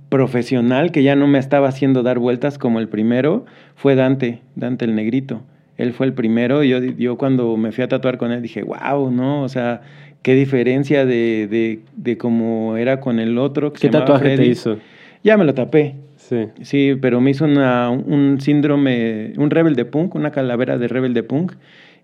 profesional, 0.09 0.91
que 0.91 1.03
ya 1.03 1.17
no 1.17 1.27
me 1.27 1.39
estaba 1.39 1.69
haciendo 1.69 2.03
dar 2.03 2.19
vueltas 2.19 2.57
como 2.57 2.81
el 2.81 2.89
primero, 2.89 3.45
fue 3.75 3.95
Dante, 3.95 4.41
Dante 4.55 4.87
el 4.87 4.95
Negrito. 4.95 5.43
Él 5.77 5.93
fue 5.93 6.07
el 6.07 6.15
primero. 6.15 6.65
Yo, 6.65 6.79
yo 6.79 7.19
cuando 7.19 7.59
me 7.59 7.73
fui 7.73 7.85
a 7.85 7.89
tatuar 7.89 8.17
con 8.17 8.33
él 8.33 8.41
dije, 8.41 8.63
wow, 8.63 9.11
¿no? 9.11 9.43
O 9.43 9.51
sea, 9.51 9.83
qué 10.23 10.35
diferencia 10.35 11.07
de, 11.07 11.47
de, 11.49 11.81
de 11.97 12.19
cómo 12.19 12.77
era 12.77 13.01
con 13.01 13.19
el 13.19 13.39
otro. 13.39 13.73
¿Qué 13.73 13.89
tatuaje 13.89 14.37
te 14.37 14.47
hizo? 14.47 14.79
Ya 15.23 15.37
me 15.37 15.45
lo 15.45 15.55
tapé. 15.55 15.97
Sí. 16.17 16.49
Sí, 16.63 16.95
pero 17.01 17.21
me 17.21 17.31
hizo 17.31 17.45
una, 17.45 17.91
un 17.91 18.41
síndrome, 18.41 19.33
un 19.37 19.51
rebel 19.51 19.77
de 19.77 19.85
punk, 19.85 20.15
una 20.15 20.33
calavera 20.33 20.79
de 20.79 20.89
rebel 20.89 21.15
de 21.15 21.23
punk 21.23 21.53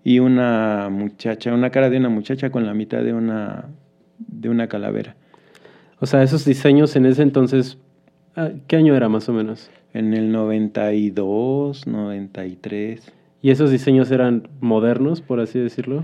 y 0.03 0.19
una 0.19 0.89
muchacha, 0.89 1.53
una 1.53 1.69
cara 1.69 1.89
de 1.89 1.97
una 1.97 2.09
muchacha 2.09 2.49
con 2.49 2.65
la 2.65 2.73
mitad 2.73 3.03
de 3.03 3.13
una, 3.13 3.65
de 4.17 4.49
una 4.49 4.67
calavera. 4.67 5.15
O 5.99 6.05
sea, 6.05 6.23
esos 6.23 6.45
diseños 6.45 6.95
en 6.95 7.05
ese 7.05 7.21
entonces, 7.21 7.77
ah, 8.35 8.49
¿qué 8.67 8.75
año 8.75 8.95
era 8.95 9.09
más 9.09 9.29
o 9.29 9.33
menos? 9.33 9.71
En 9.93 10.13
el 10.13 10.31
92, 10.31 11.87
93. 11.87 13.11
¿Y 13.41 13.51
esos 13.51 13.71
diseños 13.71 14.11
eran 14.11 14.47
modernos, 14.59 15.21
por 15.21 15.39
así 15.39 15.59
decirlo? 15.59 16.03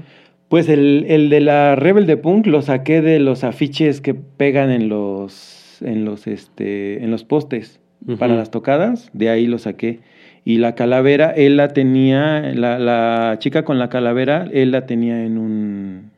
Pues 0.50 0.68
el, 0.68 1.06
el 1.08 1.30
de 1.30 1.42
la 1.42 1.76
Rebel 1.76 2.08
de 2.08 2.18
Punk 2.18 2.48
lo 2.48 2.64
saqué 2.64 3.02
de 3.02 3.20
los 3.20 3.44
afiches 3.44 4.02
que 4.02 4.16
pegan 4.16 4.72
en 4.72 4.90
los, 4.90 5.78
en 5.82 6.06
los, 6.06 6.26
este, 6.26 7.04
en 7.04 7.12
los 7.12 7.24
postes 7.24 7.80
para 8.18 8.36
las 8.36 8.50
tocadas, 8.50 9.12
de 9.14 9.30
ahí 9.30 9.46
lo 9.46 9.60
saqué. 9.60 10.00
Y 10.46 10.58
la 10.58 10.74
calavera, 10.74 11.30
él 11.32 11.58
la 11.58 11.68
tenía, 11.68 12.42
la, 12.54 12.80
la, 12.80 13.36
chica 13.38 13.64
con 13.64 13.78
la 13.78 13.90
calavera, 13.90 14.48
él 14.52 14.72
la 14.72 14.88
tenía 14.88 15.24
en 15.24 15.38
un, 15.38 16.12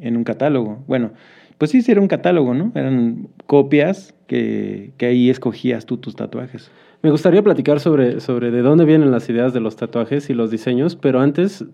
en 0.00 0.16
un 0.16 0.24
catálogo. 0.24 0.82
Bueno, 0.88 1.12
pues 1.56 1.70
sí, 1.70 1.80
sí 1.82 1.92
era 1.92 2.00
un 2.00 2.08
catálogo, 2.08 2.54
¿no? 2.54 2.72
Eran 2.74 3.28
copias 3.46 4.14
que, 4.26 4.90
que 4.96 5.06
ahí 5.06 5.30
escogías 5.30 5.86
tú 5.86 5.98
tus 5.98 6.16
tatuajes. 6.16 6.72
Me 7.02 7.10
gustaría 7.10 7.42
platicar 7.42 7.78
sobre, 7.78 8.18
sobre 8.20 8.50
de 8.50 8.62
dónde 8.62 8.84
vienen 8.84 9.12
las 9.12 9.28
ideas 9.30 9.52
de 9.52 9.60
los 9.60 9.76
tatuajes 9.76 10.28
y 10.28 10.34
los 10.34 10.50
diseños, 10.50 10.96
pero 10.96 11.20
antes 11.20 11.64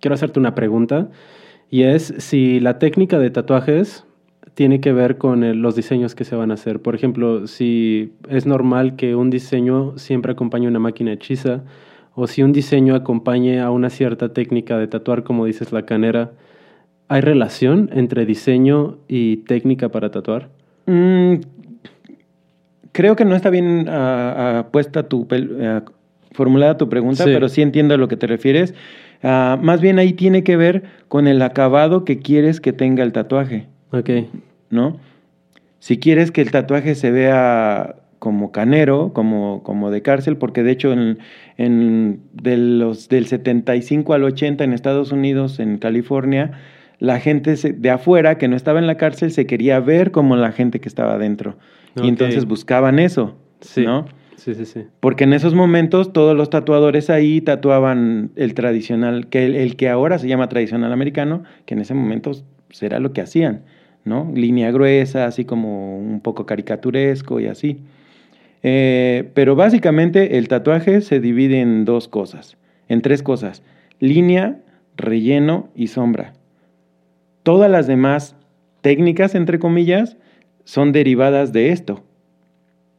quiero 0.00 0.14
hacerte 0.14 0.38
una 0.38 0.54
pregunta 0.54 1.08
y 1.70 1.82
es 1.82 2.14
si 2.18 2.60
la 2.60 2.78
técnica 2.78 3.18
de 3.18 3.30
tatuajes 3.30 4.04
tiene 4.54 4.80
que 4.80 4.92
ver 4.92 5.18
con 5.18 5.62
los 5.62 5.76
diseños 5.76 6.14
que 6.14 6.24
se 6.24 6.34
van 6.34 6.50
a 6.50 6.54
hacer. 6.54 6.80
Por 6.80 6.94
ejemplo, 6.94 7.46
si 7.46 8.12
es 8.28 8.44
normal 8.44 8.96
que 8.96 9.14
un 9.14 9.30
diseño 9.30 9.96
siempre 9.98 10.32
acompañe 10.32 10.66
una 10.66 10.80
máquina 10.80 11.12
hechiza, 11.12 11.62
o 12.14 12.26
si 12.26 12.42
un 12.42 12.52
diseño 12.52 12.96
acompañe 12.96 13.60
a 13.60 13.70
una 13.70 13.90
cierta 13.90 14.32
técnica 14.32 14.76
de 14.76 14.88
tatuar, 14.88 15.22
como 15.22 15.44
dices 15.44 15.70
la 15.70 15.86
canera, 15.86 16.32
¿hay 17.06 17.20
relación 17.20 17.90
entre 17.92 18.26
diseño 18.26 18.98
y 19.06 19.36
técnica 19.36 19.90
para 19.90 20.10
tatuar? 20.10 20.48
Mm, 20.86 21.34
creo 22.90 23.14
que 23.14 23.24
no 23.24 23.36
está 23.36 23.50
bien 23.50 23.88
uh, 23.88 24.64
puesta 24.72 25.08
tu, 25.08 25.20
uh, 25.20 25.26
formulada 26.32 26.76
tu 26.76 26.88
pregunta, 26.88 27.22
sí. 27.22 27.30
pero 27.32 27.48
sí 27.48 27.62
entiendo 27.62 27.94
a 27.94 27.96
lo 27.96 28.08
que 28.08 28.16
te 28.16 28.26
refieres. 28.26 28.74
Uh, 29.22 29.60
más 29.60 29.80
bien 29.80 29.98
ahí 29.98 30.12
tiene 30.12 30.44
que 30.44 30.56
ver 30.56 30.84
con 31.08 31.26
el 31.26 31.42
acabado 31.42 32.04
que 32.04 32.20
quieres 32.20 32.60
que 32.60 32.72
tenga 32.72 33.02
el 33.02 33.12
tatuaje. 33.12 33.66
Ok. 33.90 34.10
¿no? 34.70 34.98
Si 35.78 35.98
quieres 35.98 36.30
que 36.30 36.40
el 36.40 36.50
tatuaje 36.50 36.94
se 36.94 37.10
vea 37.10 37.96
como 38.18 38.50
canero, 38.50 39.12
como, 39.12 39.62
como 39.62 39.90
de 39.90 40.02
cárcel, 40.02 40.36
porque 40.36 40.62
de 40.62 40.72
hecho 40.72 40.92
en, 40.92 41.18
en 41.56 42.20
de 42.32 42.56
los, 42.56 43.08
del 43.08 43.26
75 43.26 44.12
al 44.12 44.24
80 44.24 44.64
en 44.64 44.72
Estados 44.72 45.12
Unidos, 45.12 45.60
en 45.60 45.78
California, 45.78 46.52
la 46.98 47.20
gente 47.20 47.54
de 47.54 47.90
afuera 47.90 48.38
que 48.38 48.48
no 48.48 48.56
estaba 48.56 48.80
en 48.80 48.88
la 48.88 48.96
cárcel 48.96 49.30
se 49.30 49.46
quería 49.46 49.78
ver 49.78 50.10
como 50.10 50.34
la 50.34 50.50
gente 50.50 50.80
que 50.80 50.88
estaba 50.88 51.14
adentro. 51.14 51.56
Okay. 51.92 52.06
Y 52.06 52.08
entonces 52.08 52.44
buscaban 52.44 52.98
eso, 52.98 53.36
sí. 53.60 53.84
¿no? 53.84 54.06
Sí, 54.38 54.54
sí, 54.54 54.66
sí. 54.66 54.84
Porque 55.00 55.24
en 55.24 55.32
esos 55.32 55.54
momentos 55.54 56.12
todos 56.12 56.36
los 56.36 56.48
tatuadores 56.48 57.10
ahí 57.10 57.40
tatuaban 57.40 58.30
el 58.36 58.54
tradicional, 58.54 59.26
que 59.26 59.46
el, 59.46 59.74
que 59.74 59.88
ahora 59.88 60.18
se 60.20 60.28
llama 60.28 60.48
tradicional 60.48 60.92
americano, 60.92 61.42
que 61.66 61.74
en 61.74 61.80
ese 61.80 61.92
momento 61.92 62.30
será 62.70 63.00
lo 63.00 63.12
que 63.12 63.20
hacían. 63.20 63.62
¿no? 64.04 64.30
Línea 64.32 64.70
gruesa, 64.70 65.26
así 65.26 65.44
como 65.44 65.98
un 65.98 66.20
poco 66.20 66.46
caricaturesco 66.46 67.40
y 67.40 67.46
así. 67.46 67.80
Eh, 68.62 69.28
pero 69.34 69.56
básicamente 69.56 70.38
el 70.38 70.46
tatuaje 70.46 71.00
se 71.00 71.18
divide 71.18 71.60
en 71.60 71.84
dos 71.84 72.06
cosas, 72.06 72.56
en 72.88 73.02
tres 73.02 73.24
cosas. 73.24 73.64
Línea, 73.98 74.60
relleno 74.96 75.68
y 75.74 75.88
sombra. 75.88 76.32
Todas 77.42 77.70
las 77.70 77.88
demás 77.88 78.36
técnicas, 78.82 79.34
entre 79.34 79.58
comillas, 79.58 80.16
son 80.62 80.92
derivadas 80.92 81.52
de 81.52 81.70
esto. 81.70 82.04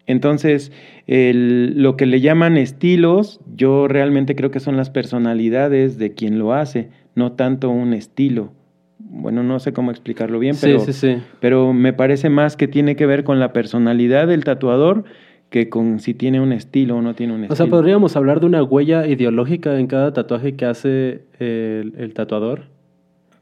Entonces, 0.10 0.72
el, 1.08 1.82
lo 1.82 1.96
que 1.96 2.06
le 2.06 2.20
llaman 2.20 2.58
estilos, 2.58 3.40
yo 3.56 3.88
realmente 3.88 4.36
creo 4.36 4.52
que 4.52 4.60
son 4.60 4.76
las 4.76 4.90
personalidades 4.90 5.98
de 5.98 6.14
quien 6.14 6.40
lo 6.40 6.54
hace, 6.54 6.90
no 7.16 7.34
tanto 7.34 7.70
un 7.70 7.94
estilo 7.94 8.52
bueno, 9.00 9.44
no 9.44 9.60
sé 9.60 9.74
cómo 9.74 9.92
explicarlo 9.92 10.40
bien, 10.40 10.56
pero, 10.60 10.80
sí, 10.82 10.94
sí, 10.94 11.16
sí. 11.16 11.24
pero 11.40 11.74
me 11.74 11.94
parece 11.94 12.30
más 12.30 12.58
que 12.58 12.68
tiene 12.68 12.96
que 12.96 13.06
ver 13.06 13.24
con 13.24 13.40
la 13.40 13.54
personalidad 13.54 14.28
del 14.28 14.44
tatuador 14.44 15.06
que 15.50 15.70
con 15.70 16.00
si 16.00 16.14
tiene 16.14 16.42
un 16.42 16.52
estilo 16.52 16.98
o 16.98 17.02
no 17.02 17.16
tiene 17.16 17.34
un 17.34 17.44
estilo. 17.44 17.54
O 17.54 17.56
sea, 17.56 17.68
¿podríamos 17.68 18.16
hablar 18.16 18.40
de 18.40 18.46
una 18.46 18.62
huella 18.62 19.08
ideológica 19.08 19.80
en 19.80 19.88
cada 19.88 20.14
tatuaje 20.14 20.56
que 20.56 20.66
hace 20.66 21.24
el, 21.40 21.94
el 21.98 22.14
tatuador? 22.14 22.66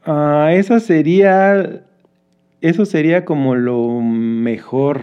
Ah, 0.04 0.50
esa 0.52 0.80
sería, 0.80 1.82
eso 2.60 2.86
sería 2.86 3.24
como 3.24 3.54
lo 3.54 4.00
mejor, 4.00 5.02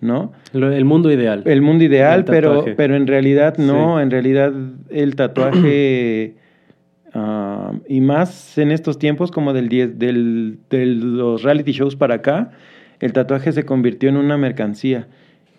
¿no? 0.00 0.32
El 0.52 0.84
mundo 0.84 1.10
ideal. 1.10 1.42
El 1.44 1.62
mundo 1.62 1.84
ideal, 1.84 2.24
pero, 2.24 2.64
pero 2.76 2.96
en 2.96 3.06
realidad 3.06 3.56
no, 3.58 3.96
sí. 3.96 4.02
en 4.02 4.10
realidad 4.10 4.52
el 4.90 5.16
tatuaje... 5.16 6.34
Uh, 7.14 7.78
y 7.88 8.00
más 8.00 8.58
en 8.58 8.70
estos 8.70 8.98
tiempos 8.98 9.30
como 9.30 9.52
del, 9.52 9.68
del, 9.68 10.58
de 10.68 10.86
los 10.86 11.42
reality 11.42 11.72
shows 11.72 11.96
para 11.96 12.16
acá, 12.16 12.50
el 13.00 13.12
tatuaje 13.12 13.52
se 13.52 13.64
convirtió 13.64 14.08
en 14.08 14.16
una 14.16 14.36
mercancía 14.36 15.08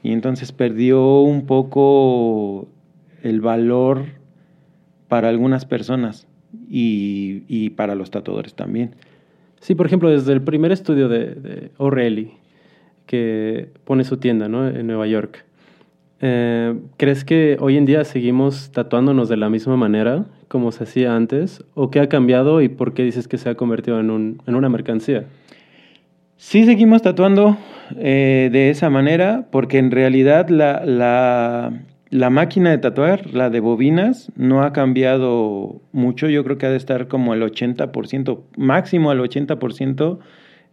y 0.04 0.12
entonces 0.12 0.52
perdió 0.52 1.22
un 1.22 1.46
poco 1.46 2.70
el 3.24 3.42
valor 3.42 4.06
para 5.08 5.30
algunas 5.30 5.66
personas 5.66 6.28
y, 6.70 7.44
y 7.48 7.72
para 7.72 7.96
los 7.96 8.12
tatuadores 8.12 8.54
también. 8.54 8.96
Sí, 9.60 9.76
por 9.76 9.86
ejemplo, 9.88 10.10
desde 10.10 10.34
el 10.34 10.42
primer 10.42 10.72
estudio 10.72 11.10
de, 11.10 11.36
de 11.36 11.72
O'Reilly, 11.78 12.34
que 13.10 13.70
pone 13.86 14.04
su 14.04 14.18
tienda 14.18 14.48
¿no? 14.48 14.68
en 14.68 14.86
Nueva 14.86 15.08
York, 15.08 15.44
eh, 16.22 16.80
¿crees 16.96 17.26
que 17.26 17.58
hoy 17.60 17.76
en 17.76 17.86
día 17.86 18.04
seguimos 18.04 18.72
tatuándonos 18.72 19.30
de 19.30 19.38
la 19.38 19.50
misma 19.50 19.78
manera 19.78 20.26
como 20.48 20.72
se 20.72 20.84
hacía 20.84 21.16
antes? 21.16 21.66
¿O 21.74 21.90
qué 21.90 22.02
ha 22.02 22.08
cambiado 22.08 22.62
y 22.62 22.70
por 22.70 22.94
qué 22.94 23.02
dices 23.02 23.28
que 23.28 23.40
se 23.40 23.50
ha 23.50 23.56
convertido 23.56 24.00
en, 24.00 24.12
un, 24.12 24.44
en 24.46 24.54
una 24.54 24.70
mercancía? 24.70 25.26
Sí, 26.38 26.66
seguimos 26.66 27.02
tatuando 27.02 27.58
eh, 27.98 28.50
de 28.52 28.70
esa 28.70 28.92
manera 28.92 29.48
porque 29.50 29.80
en 29.80 29.90
realidad 29.90 30.50
la, 30.50 30.84
la, 30.86 32.30
máquina 32.30 32.70
de 32.70 32.78
tatuar, 32.78 33.34
la 33.34 33.50
de 33.50 33.60
bobinas, 33.60 34.32
no 34.36 34.62
ha 34.62 34.72
cambiado 34.72 35.82
mucho. 35.94 36.30
Yo 36.30 36.44
creo 36.44 36.60
que 36.60 36.68
ha 36.68 36.70
de 36.70 36.78
estar 36.78 37.08
como 37.08 37.34
al 37.34 37.42
80%, 37.42 38.42
máximo 38.56 39.10
al 39.10 39.20
80%. 39.20 40.20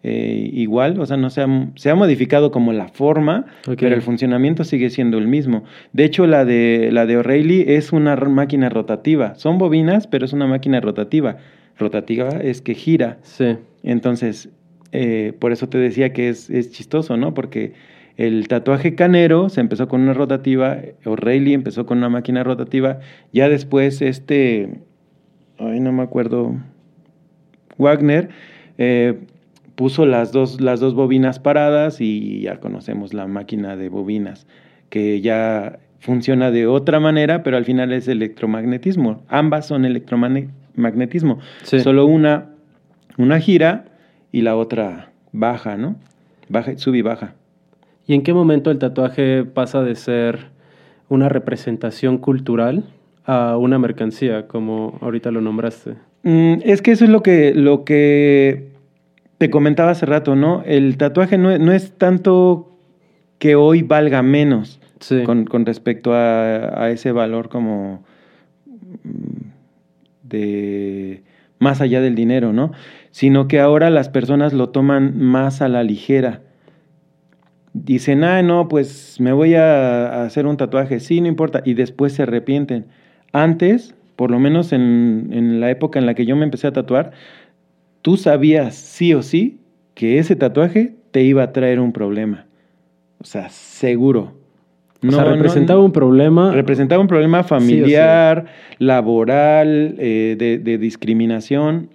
Eh, 0.02 0.50
igual, 0.52 1.00
o 1.00 1.06
sea, 1.06 1.16
no 1.16 1.30
se 1.30 1.42
ha, 1.42 1.70
se 1.74 1.90
ha, 1.90 1.94
modificado 1.96 2.52
como 2.52 2.72
la 2.72 2.88
forma, 2.88 3.46
okay. 3.62 3.76
pero 3.76 3.96
el 3.96 4.02
funcionamiento 4.02 4.62
sigue 4.62 4.88
siendo 4.90 5.18
el 5.18 5.26
mismo. 5.26 5.64
De 5.92 6.04
hecho, 6.04 6.26
la 6.26 6.44
de, 6.44 6.90
la 6.92 7.06
de 7.06 7.16
O'Reilly 7.16 7.64
es 7.66 7.92
una 7.92 8.14
máquina 8.14 8.68
rotativa. 8.68 9.34
Son 9.34 9.58
bobinas, 9.58 10.06
pero 10.06 10.24
es 10.24 10.32
una 10.32 10.46
máquina 10.46 10.80
rotativa. 10.80 11.38
Rotativa 11.76 12.28
es 12.28 12.62
que 12.62 12.74
gira. 12.74 13.18
Sí. 13.22 13.56
Entonces, 13.82 14.48
eh, 14.92 15.32
por 15.38 15.50
eso 15.52 15.68
te 15.68 15.78
decía 15.78 16.12
que 16.12 16.28
es, 16.28 16.50
es 16.50 16.70
chistoso, 16.70 17.16
¿no? 17.16 17.34
Porque 17.34 17.72
el 18.16 18.48
tatuaje 18.48 18.94
canero 18.94 19.48
se 19.48 19.60
empezó 19.60 19.88
con 19.88 20.00
una 20.00 20.14
rotativa, 20.14 20.78
O'Reilly 21.04 21.52
empezó 21.52 21.84
con 21.84 21.98
una 21.98 22.08
máquina 22.08 22.42
rotativa, 22.44 23.00
ya 23.32 23.48
después 23.48 24.00
este, 24.00 24.80
ay, 25.58 25.80
no 25.80 25.92
me 25.92 26.02
acuerdo, 26.02 26.56
Wagner, 27.76 28.30
eh, 28.78 29.18
puso 29.76 30.06
las 30.06 30.33
dos, 30.33 30.61
las 30.61 30.80
dos 30.80 30.95
bobinas 30.95 31.38
paradas 31.38 32.00
y 32.00 32.40
ya 32.40 32.59
conocemos 32.59 33.14
la 33.14 33.26
máquina 33.26 33.76
de 33.76 33.88
bobinas, 33.88 34.47
que 34.90 35.21
ya 35.21 35.78
funciona 36.00 36.50
de 36.50 36.66
otra 36.66 36.99
manera, 36.99 37.42
pero 37.42 37.56
al 37.56 37.64
final 37.64 37.92
es 37.92 38.09
electromagnetismo. 38.09 39.23
Ambas 39.28 39.66
son 39.66 39.85
electromagnetismo. 39.85 41.38
Sí. 41.62 41.80
Solo 41.80 42.06
una, 42.06 42.50
una 43.16 43.38
gira 43.38 43.85
y 44.33 44.42
la 44.42 44.56
otra 44.56 45.12
baja, 45.33 45.76
¿no? 45.76 45.97
Baja, 46.49 46.76
sube 46.76 46.99
y 46.99 47.02
baja. 47.02 47.35
¿Y 48.06 48.14
en 48.14 48.23
qué 48.23 48.35
momento 48.35 48.71
el 48.71 48.78
tatuaje 48.78 49.45
pasa 49.45 49.83
de 49.83 49.95
ser 49.95 50.56
una 51.09 51.28
representación 51.28 52.18
cultural 52.18 52.85
a 53.25 53.56
una 53.56 53.78
mercancía, 53.78 54.47
como 54.47 54.99
ahorita 55.00 55.30
lo 55.30 55.40
nombraste. 55.40 55.95
Mm, 56.23 56.61
es 56.64 56.80
que 56.80 56.92
eso 56.92 57.04
es 57.04 57.11
lo 57.11 57.23
que, 57.23 57.52
lo 57.54 57.85
que 57.85 58.68
te 59.38 59.50
comentaba 59.50 59.90
hace 59.90 60.07
rato, 60.07 60.35
¿no? 60.37 60.62
El 60.64 60.97
tatuaje 60.97 61.38
no, 61.38 61.57
no 61.59 61.73
es 61.73 61.93
tanto 61.99 62.73
que 63.38 63.55
hoy 63.55 63.83
valga 63.83 64.23
menos 64.23 64.81
Sí. 64.99 65.25
con, 65.25 65.45
con 65.45 65.66
respecto 65.66 66.14
a, 66.14 66.83
a 66.83 66.90
ese 66.90 67.12
valor 67.12 67.50
como 67.50 68.02
mm, 69.05 69.50
de 70.23 71.23
más 71.59 71.81
allá 71.83 72.00
del 72.00 72.14
dinero, 72.14 72.52
¿no? 72.52 72.73
Sino 73.11 73.47
que 73.47 73.61
ahora 73.61 73.90
las 73.90 74.09
personas 74.09 74.52
lo 74.55 74.71
toman 74.71 75.19
más 75.19 75.61
a 75.62 75.69
la 75.69 75.83
ligera. 75.83 76.40
Dicen, 77.73 78.25
ah, 78.25 78.43
no, 78.43 78.69
pues 78.69 79.21
me 79.21 79.33
voy 79.33 79.55
a, 79.55 80.07
a 80.09 80.23
hacer 80.25 80.47
un 80.47 80.57
tatuaje, 80.57 80.99
sí, 80.99 81.21
no 81.21 81.28
importa, 81.28 81.61
y 81.64 81.75
después 81.75 82.14
se 82.14 82.23
arrepienten. 82.23 82.87
Antes, 83.33 83.95
por 84.16 84.31
lo 84.31 84.38
menos 84.38 84.73
en, 84.73 85.28
en 85.33 85.61
la 85.61 85.71
época 85.71 85.99
en 85.99 86.07
la 86.07 86.14
que 86.14 86.25
yo 86.25 86.37
me 86.37 86.45
empecé 86.45 86.66
a 86.66 86.73
tatuar, 86.73 87.12
tú 88.06 88.16
sabías 88.16 88.76
sí 88.76 89.14
o 89.14 89.22
sí 89.25 89.58
que 89.94 90.20
ese 90.20 90.36
tatuaje 90.36 90.94
te 91.10 91.25
iba 91.25 91.42
a 91.42 91.52
traer 91.52 91.80
un 91.80 91.90
problema. 91.90 92.46
O 93.18 93.25
sea, 93.25 93.48
seguro. 93.48 94.34
o 95.04 95.10
sea, 95.10 95.25
representaba 95.25 95.82
un 95.82 95.90
problema. 95.90 96.52
Representaba 96.52 97.00
un 97.00 97.08
problema 97.08 97.42
familiar, 97.42 98.44
laboral, 98.78 99.96
eh, 99.98 100.36
de, 100.38 100.58
de 100.58 100.78
discriminación. 100.78 101.90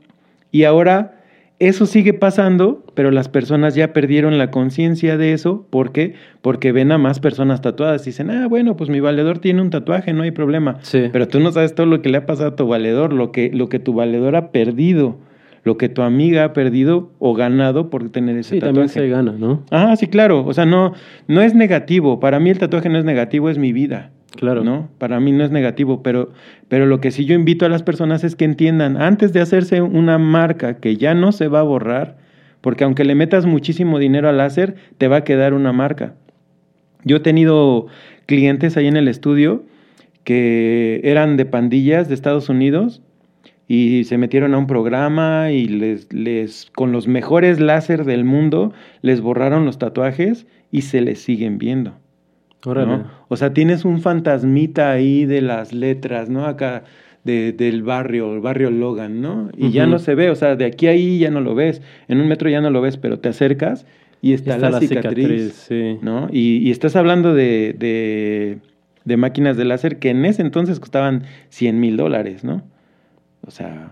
Y 0.52 0.66
ahora 0.66 1.22
eso 1.60 1.86
sigue 1.86 2.12
pasando, 2.12 2.84
pero 2.94 3.10
las 3.12 3.30
personas 3.30 3.76
ya 3.76 3.94
perdieron 3.94 4.38
la 4.38 4.52
conciencia 4.52 5.16
de 5.16 5.32
eso. 5.32 5.66
¿Por 5.70 5.94
qué? 5.94 6.16
Porque 6.42 6.74
ven 6.74 6.92
a 6.92 6.98
más 6.98 7.22
personas 7.22 7.62
tatuadas 7.62 8.02
y 8.02 8.10
dicen, 8.10 8.32
ah, 8.32 8.50
bueno, 8.50 8.76
pues 8.76 8.90
mi 8.90 9.00
valedor 9.00 9.40
tiene 9.40 9.62
un 9.62 9.70
tatuaje, 9.70 10.12
no 10.12 10.24
hay 10.24 10.32
problema. 10.32 10.76
Sí. 10.82 11.04
Pero 11.10 11.30
tú 11.30 11.40
no 11.40 11.54
sabes 11.54 11.74
todo 11.74 11.86
lo 11.86 12.02
que 12.02 12.10
le 12.10 12.18
ha 12.18 12.26
pasado 12.26 12.50
a 12.50 12.56
tu 12.58 12.68
valedor, 12.68 13.14
lo 13.14 13.32
que, 13.32 13.50
lo 13.54 13.70
que 13.70 13.80
tu 13.80 13.94
valedor 13.94 14.36
ha 14.36 14.52
perdido, 14.52 15.18
lo 15.64 15.78
que 15.78 15.90
tu 15.90 16.02
amiga 16.02 16.44
ha 16.44 16.54
perdido 16.54 17.12
o 17.20 17.34
ganado 17.34 17.90
por 17.90 18.10
tener 18.10 18.38
ese 18.38 18.56
Sí, 18.56 18.60
tatuaje. 18.60 18.74
también 18.74 18.90
se 18.90 19.08
gana, 19.10 19.32
¿no? 19.34 19.64
Ah, 19.70 19.96
sí, 19.96 20.08
claro. 20.08 20.46
O 20.46 20.54
sea, 20.54 20.66
no, 20.66 20.94
no 21.28 21.42
es 21.42 21.54
negativo. 21.54 22.20
Para 22.20 22.40
mí 22.40 22.50
el 22.50 22.58
tatuaje 22.58 22.90
no 22.90 22.98
es 22.98 23.06
negativo, 23.06 23.50
es 23.50 23.58
mi 23.58 23.72
vida. 23.72 24.10
Claro. 24.36 24.64
¿no? 24.64 24.90
Para 24.98 25.20
mí 25.20 25.32
no 25.34 25.44
es 25.44 25.52
negativo, 25.52 26.02
pero, 26.04 26.32
pero 26.70 26.86
lo 26.86 27.02
que 27.02 27.12
sí 27.12 27.26
yo 27.26 27.36
invito 27.36 27.66
a 27.66 27.70
las 27.70 27.84
personas 27.84 28.24
es 28.24 28.36
que 28.36 28.46
entiendan, 28.46 28.96
antes 28.96 29.34
de 29.34 29.42
hacerse 29.42 29.82
una 29.82 30.18
marca 30.18 30.78
que 30.78 30.96
ya 30.96 31.14
no 31.14 31.34
se 31.34 31.50
va 31.50 31.60
a 31.60 31.64
borrar, 31.64 32.18
porque 32.62 32.86
aunque 32.86 33.04
le 33.04 33.14
metas 33.14 33.46
muchísimo 33.46 34.00
dinero 34.00 34.30
al 34.30 34.38
láser, 34.38 34.76
te 34.98 35.08
va 35.10 35.18
a 35.18 35.24
quedar 35.26 35.54
una 35.54 35.74
marca. 35.74 36.14
Yo 37.04 37.18
he 37.18 37.20
tenido 37.20 37.88
clientes 38.26 38.78
ahí 38.78 38.88
en 38.88 38.96
el 38.96 39.08
estudio 39.10 39.64
que 40.24 41.02
eran 41.04 41.36
de 41.36 41.46
pandillas 41.46 42.08
de 42.08 42.14
Estados 42.16 42.48
Unidos 42.48 43.02
y 43.74 44.04
se 44.04 44.18
metieron 44.18 44.54
a 44.54 44.58
un 44.58 44.68
programa 44.68 45.52
y 45.52 45.66
les, 45.68 46.12
les 46.12 46.70
con 46.74 46.92
los 46.92 47.08
mejores 47.08 47.60
láser 47.60 48.04
del 48.04 48.26
mundo 48.26 48.74
les 49.02 49.22
borraron 49.22 49.66
los 49.66 49.78
tatuajes 49.78 50.46
y 50.72 50.82
se 50.82 51.00
les 51.00 51.20
siguen 51.20 51.58
viendo. 51.58 51.94
¿no? 52.86 53.04
O 53.30 53.38
sea, 53.38 53.54
tienes 53.54 53.86
un 53.86 54.02
fantasmita 54.02 54.92
ahí 54.92 55.26
de 55.26 55.42
las 55.42 55.72
letras, 55.74 56.30
¿no? 56.30 56.46
Acá 56.46 56.84
de- 57.24 57.54
del 57.54 57.82
barrio, 57.82 58.34
el 58.34 58.42
barrio 58.42 58.72
Logan, 58.72 59.22
¿no? 59.22 59.50
Y 59.58 59.72
ya 59.72 59.86
no 59.88 60.00
se 60.00 60.16
ve, 60.16 60.30
o 60.30 60.36
sea, 60.36 60.56
de 60.56 60.66
aquí 60.66 60.88
a 60.88 60.92
ahí 60.92 61.20
ya 61.20 61.32
no 61.32 61.40
lo 61.40 61.56
ves, 61.56 61.82
en 62.10 62.20
un 62.20 62.28
metro 62.28 62.50
ya 62.50 62.60
no 62.62 62.70
lo 62.72 62.82
ves, 62.82 62.98
pero 62.98 63.20
te 63.20 63.30
acercas 63.30 63.86
y 64.22 64.34
está, 64.34 64.58
la, 64.58 64.80
cicatriz, 64.80 65.54
sí. 65.54 65.98
¿no? 66.02 66.28
Y, 66.32 66.58
y 66.58 66.72
estás 66.72 66.96
hablando 66.96 67.34
de, 67.34 67.74
de, 67.78 68.58
de 69.06 69.18
máquinas 69.18 69.56
de 69.56 69.66
láser 69.66 69.98
que 69.98 70.10
en 70.10 70.26
ese 70.26 70.42
entonces 70.42 70.80
costaban 70.80 71.24
100 71.50 71.80
mil 71.80 71.96
dólares, 71.98 72.44
¿no? 72.44 72.64
O 73.46 73.52
sea, 73.52 73.92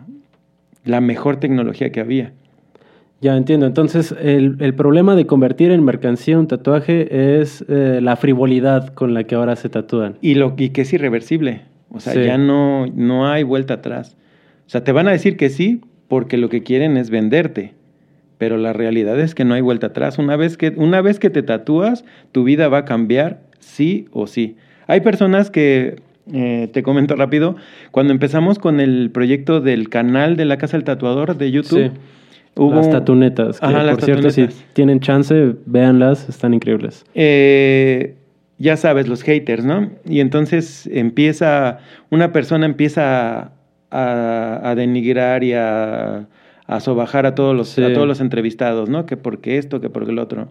la 0.86 1.02
mejor 1.02 1.38
tecnología 1.38 1.92
que 1.92 2.00
había. 2.00 2.34
Ya 3.22 3.36
entiendo. 3.36 3.66
Entonces, 3.66 4.16
el, 4.22 4.56
el 4.60 4.74
problema 4.74 5.16
de 5.16 5.26
convertir 5.26 5.72
en 5.72 5.84
mercancía 5.84 6.40
un 6.40 6.48
tatuaje 6.48 7.40
es 7.42 7.66
eh, 7.68 8.00
la 8.02 8.16
frivolidad 8.16 8.94
con 8.94 9.14
la 9.14 9.26
que 9.26 9.36
ahora 9.36 9.56
se 9.58 9.68
tatúan. 9.68 10.16
Y, 10.22 10.36
lo, 10.36 10.54
y 10.58 10.70
que 10.70 10.82
es 10.84 10.94
irreversible. 10.94 11.64
O 11.92 12.00
sea, 12.00 12.14
Sí. 12.14 12.24
ya 12.24 12.38
no, 12.38 12.86
no 12.88 13.28
hay 13.28 13.44
vuelta 13.44 13.76
atrás. 13.76 14.16
O 14.66 14.70
sea, 14.70 14.84
te 14.84 14.92
van 14.94 15.08
a 15.08 15.12
decir 15.12 15.36
que 15.36 15.50
sí 15.50 15.82
porque 16.08 16.38
lo 16.38 16.48
que 16.50 16.64
quieren 16.64 16.96
es 16.96 17.10
venderte. 17.10 17.74
Pero 18.38 18.56
la 18.56 18.72
realidad 18.72 19.20
es 19.20 19.36
que 19.36 19.44
no 19.44 19.54
hay 19.54 19.62
vuelta 19.62 19.88
atrás. 19.88 20.18
Una 20.18 20.38
vez 20.38 20.56
que, 20.56 20.70
una 20.78 21.02
vez 21.02 21.20
que 21.20 21.30
te 21.30 21.44
tatúas, 21.44 22.06
tu 22.32 22.46
vida 22.46 22.70
va 22.70 22.80
a 22.80 22.86
cambiar 22.86 23.42
sí 23.60 24.06
o 24.12 24.28
sí. 24.28 24.56
Hay 24.88 25.02
personas 25.02 25.52
que, 25.52 25.98
eh, 26.34 26.70
te 26.72 26.84
comento 26.84 27.16
rápido, 27.16 27.56
cuando 27.92 28.14
empezamos 28.14 28.60
con 28.60 28.80
el 28.80 29.10
proyecto 29.12 29.62
del 29.62 29.90
canal 29.90 30.36
de 30.36 30.46
la 30.46 30.58
Casa 30.58 30.78
del 30.78 30.84
Tatuador 30.84 31.38
de 31.38 31.52
YouTube, 31.52 31.92
Sí. 31.92 32.00
hubo... 32.56 32.76
Las 32.76 32.90
tatunetas, 32.90 33.60
que 33.60 33.66
Ajá, 33.66 33.84
las 33.84 33.96
por 33.96 34.06
cierto, 34.06 34.30
si 34.30 34.48
tienen 34.74 35.00
chance, 35.00 35.56
véanlas, 35.66 36.28
están 36.30 36.54
increíbles. 36.54 37.06
eh, 37.16 38.16
ya 38.62 38.76
sabes, 38.76 39.08
los 39.08 39.24
haters, 39.24 39.64
¿no? 39.64 39.90
Y 40.06 40.20
entonces 40.20 40.86
empieza, 40.92 41.80
una 42.10 42.34
persona 42.34 42.66
empieza 42.66 43.52
a, 43.90 44.60
a 44.70 44.76
denigrar 44.76 45.46
y 45.46 45.54
a, 45.54 46.28
a 46.68 46.80
sobajar 46.82 47.26
a 47.26 47.36
todos, 47.36 47.56
los, 47.56 47.70
Sí. 47.70 47.82
a 47.84 47.94
todos 47.94 48.06
los 48.06 48.20
entrevistados, 48.20 48.90
¿no? 48.90 49.06
Que 49.06 49.16
porque 49.16 49.58
esto, 49.58 49.80
que 49.80 49.90
porque 49.90 50.12
el 50.12 50.20
otro. 50.20 50.50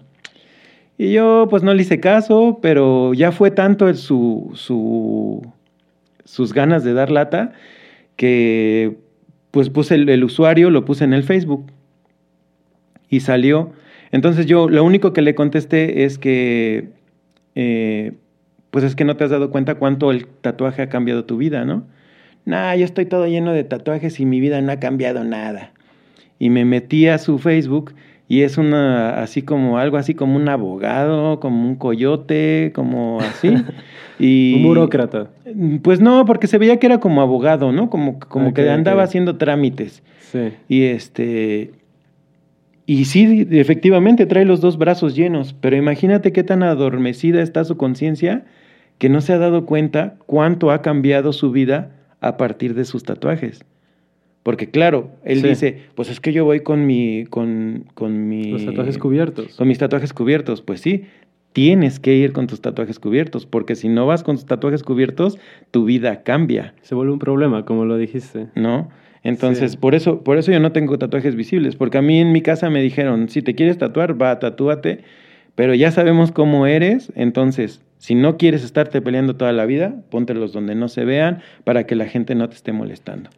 Y 0.96 1.12
yo 1.12 1.46
pues 1.50 1.62
no 1.62 1.74
le 1.74 1.82
hice 1.82 2.00
caso, 2.00 2.58
pero 2.62 3.12
ya 3.14 3.30
fue 3.30 3.50
tanto 3.50 3.88
el- 3.88 3.96
su, 3.96 4.50
su, 4.54 5.42
sus 6.28 6.52
ganas 6.52 6.84
de 6.84 6.92
dar 6.92 7.10
lata 7.10 7.52
que 8.16 8.98
pues 9.50 9.70
puse 9.70 9.94
el, 9.94 10.24
usuario, 10.24 10.68
lo 10.68 10.84
puse 10.84 11.04
en 11.04 11.14
el 11.14 11.22
Facebook 11.22 11.72
y 13.08 13.20
salió. 13.20 13.72
Entonces 14.12 14.44
yo 14.44 14.68
lo 14.68 14.84
único 14.84 15.14
que 15.14 15.22
le 15.22 15.34
contesté 15.34 16.04
es 16.04 16.18
que, 16.18 16.90
eh, 17.54 18.12
pues 18.70 18.84
es 18.84 18.94
que 18.94 19.04
no 19.04 19.16
te 19.16 19.24
has 19.24 19.30
dado 19.30 19.50
cuenta 19.50 19.76
cuánto 19.76 20.10
el 20.10 20.26
tatuaje 20.26 20.82
ha 20.82 20.90
cambiado 20.90 21.24
tu 21.24 21.38
vida, 21.38 21.64
¿no? 21.64 21.86
Nah, 22.44 22.74
yo 22.74 22.84
estoy 22.84 23.06
todo 23.06 23.26
lleno 23.26 23.52
de 23.52 23.64
tatuajes 23.64 24.20
y 24.20 24.26
mi 24.26 24.38
vida 24.38 24.60
no 24.60 24.70
ha 24.70 24.80
cambiado 24.80 25.24
nada. 25.24 25.72
Y 26.38 26.50
me 26.50 26.66
metí 26.66 27.08
a 27.08 27.16
su 27.16 27.38
Facebook 27.38 27.94
y 28.28 28.42
es 28.42 28.58
una, 28.58 29.22
así 29.22 29.40
como, 29.40 29.78
algo 29.78 29.96
así 29.96 30.14
como 30.14 30.36
un 30.36 30.50
abogado, 30.50 31.40
como 31.40 31.66
un 31.66 31.76
coyote, 31.76 32.72
como 32.74 33.20
así. 33.20 33.54
y, 34.18 34.56
Un 34.56 34.64
burócrata. 34.64 35.30
Pues 35.82 36.00
no, 36.00 36.26
porque 36.26 36.46
se 36.46 36.58
veía 36.58 36.78
que 36.78 36.86
era 36.86 37.00
como 37.00 37.22
abogado, 37.22 37.72
¿no? 37.72 37.88
Como, 37.88 38.18
como 38.18 38.52
que 38.52 38.68
andaba 38.68 39.02
haciendo 39.02 39.38
trámites. 39.38 40.02
Sí. 40.20 40.52
Y 40.68 40.82
este. 40.84 41.72
Y 42.84 43.06
sí, 43.06 43.48
efectivamente 43.50 44.26
trae 44.26 44.44
los 44.44 44.60
dos 44.60 44.76
brazos 44.76 45.14
llenos, 45.14 45.54
pero 45.54 45.76
imagínate 45.76 46.32
qué 46.32 46.42
tan 46.42 46.62
adormecida 46.62 47.40
está 47.40 47.64
su 47.64 47.78
conciencia 47.78 48.44
que 48.98 49.08
no 49.08 49.22
se 49.22 49.32
ha 49.32 49.38
dado 49.38 49.64
cuenta 49.64 50.16
cuánto 50.26 50.70
ha 50.70 50.82
cambiado 50.82 51.32
su 51.32 51.50
vida 51.50 51.92
a 52.20 52.36
partir 52.36 52.74
de 52.74 52.84
sus 52.84 53.04
tatuajes. 53.04 53.64
Porque 54.48 54.70
claro, 54.70 55.10
él 55.26 55.42
Sí. 55.42 55.48
dice, 55.48 55.78
pues 55.94 56.08
es 56.08 56.20
que 56.20 56.32
yo 56.32 56.46
voy 56.46 56.60
con 56.60 56.86
mi, 56.86 57.26
con, 57.28 57.84
con 57.92 58.30
mi... 58.30 58.44
Los 58.50 58.64
tatuajes 58.64 58.96
cubiertos. 58.96 59.54
Con 59.56 59.68
mis 59.68 59.76
tatuajes 59.76 60.14
cubiertos. 60.14 60.62
Pues 60.62 60.80
sí, 60.80 61.02
tienes 61.52 62.00
que 62.00 62.14
ir 62.14 62.32
con 62.32 62.46
tus 62.46 62.62
tatuajes 62.62 62.98
cubiertos, 62.98 63.44
porque 63.44 63.74
si 63.74 63.90
no 63.90 64.06
vas 64.06 64.22
con 64.22 64.36
tus 64.36 64.46
tatuajes 64.46 64.82
cubiertos, 64.82 65.38
tu 65.70 65.84
vida 65.84 66.22
cambia. 66.22 66.72
Se 66.80 66.94
vuelve 66.94 67.12
un 67.12 67.18
problema, 67.18 67.66
como 67.66 67.84
lo 67.84 67.98
dijiste. 67.98 68.46
¿no? 68.54 68.88
Entonces, 69.22 69.72
Sí. 69.72 69.76
por 69.76 69.94
eso, 69.94 70.24
por 70.24 70.38
eso 70.38 70.50
yo 70.50 70.60
no 70.60 70.72
tengo 70.72 70.98
tatuajes 70.98 71.36
visibles, 71.36 71.76
porque 71.76 71.98
a 71.98 72.02
mí 72.02 72.18
en 72.18 72.32
mi 72.32 72.40
casa 72.40 72.70
me 72.70 72.80
dijeron, 72.80 73.28
si 73.28 73.42
te 73.42 73.54
quieres 73.54 73.76
tatuar, 73.76 74.18
va, 74.18 74.38
tatúate, 74.38 75.00
pero 75.56 75.74
ya 75.74 75.90
sabemos 75.90 76.32
cómo 76.32 76.66
eres, 76.66 77.12
entonces, 77.16 77.82
si 77.98 78.14
no 78.14 78.38
quieres 78.38 78.64
estarte 78.64 79.02
peleando 79.02 79.36
toda 79.36 79.52
la 79.52 79.66
vida, 79.66 79.94
póntelos 80.08 80.54
donde 80.54 80.74
no 80.74 80.88
se 80.88 81.04
vean 81.04 81.40
para 81.64 81.84
que 81.84 81.96
la 81.96 82.06
gente 82.06 82.34
no 82.34 82.48
te 82.48 82.54
esté 82.54 82.72
molestando. 82.72 83.28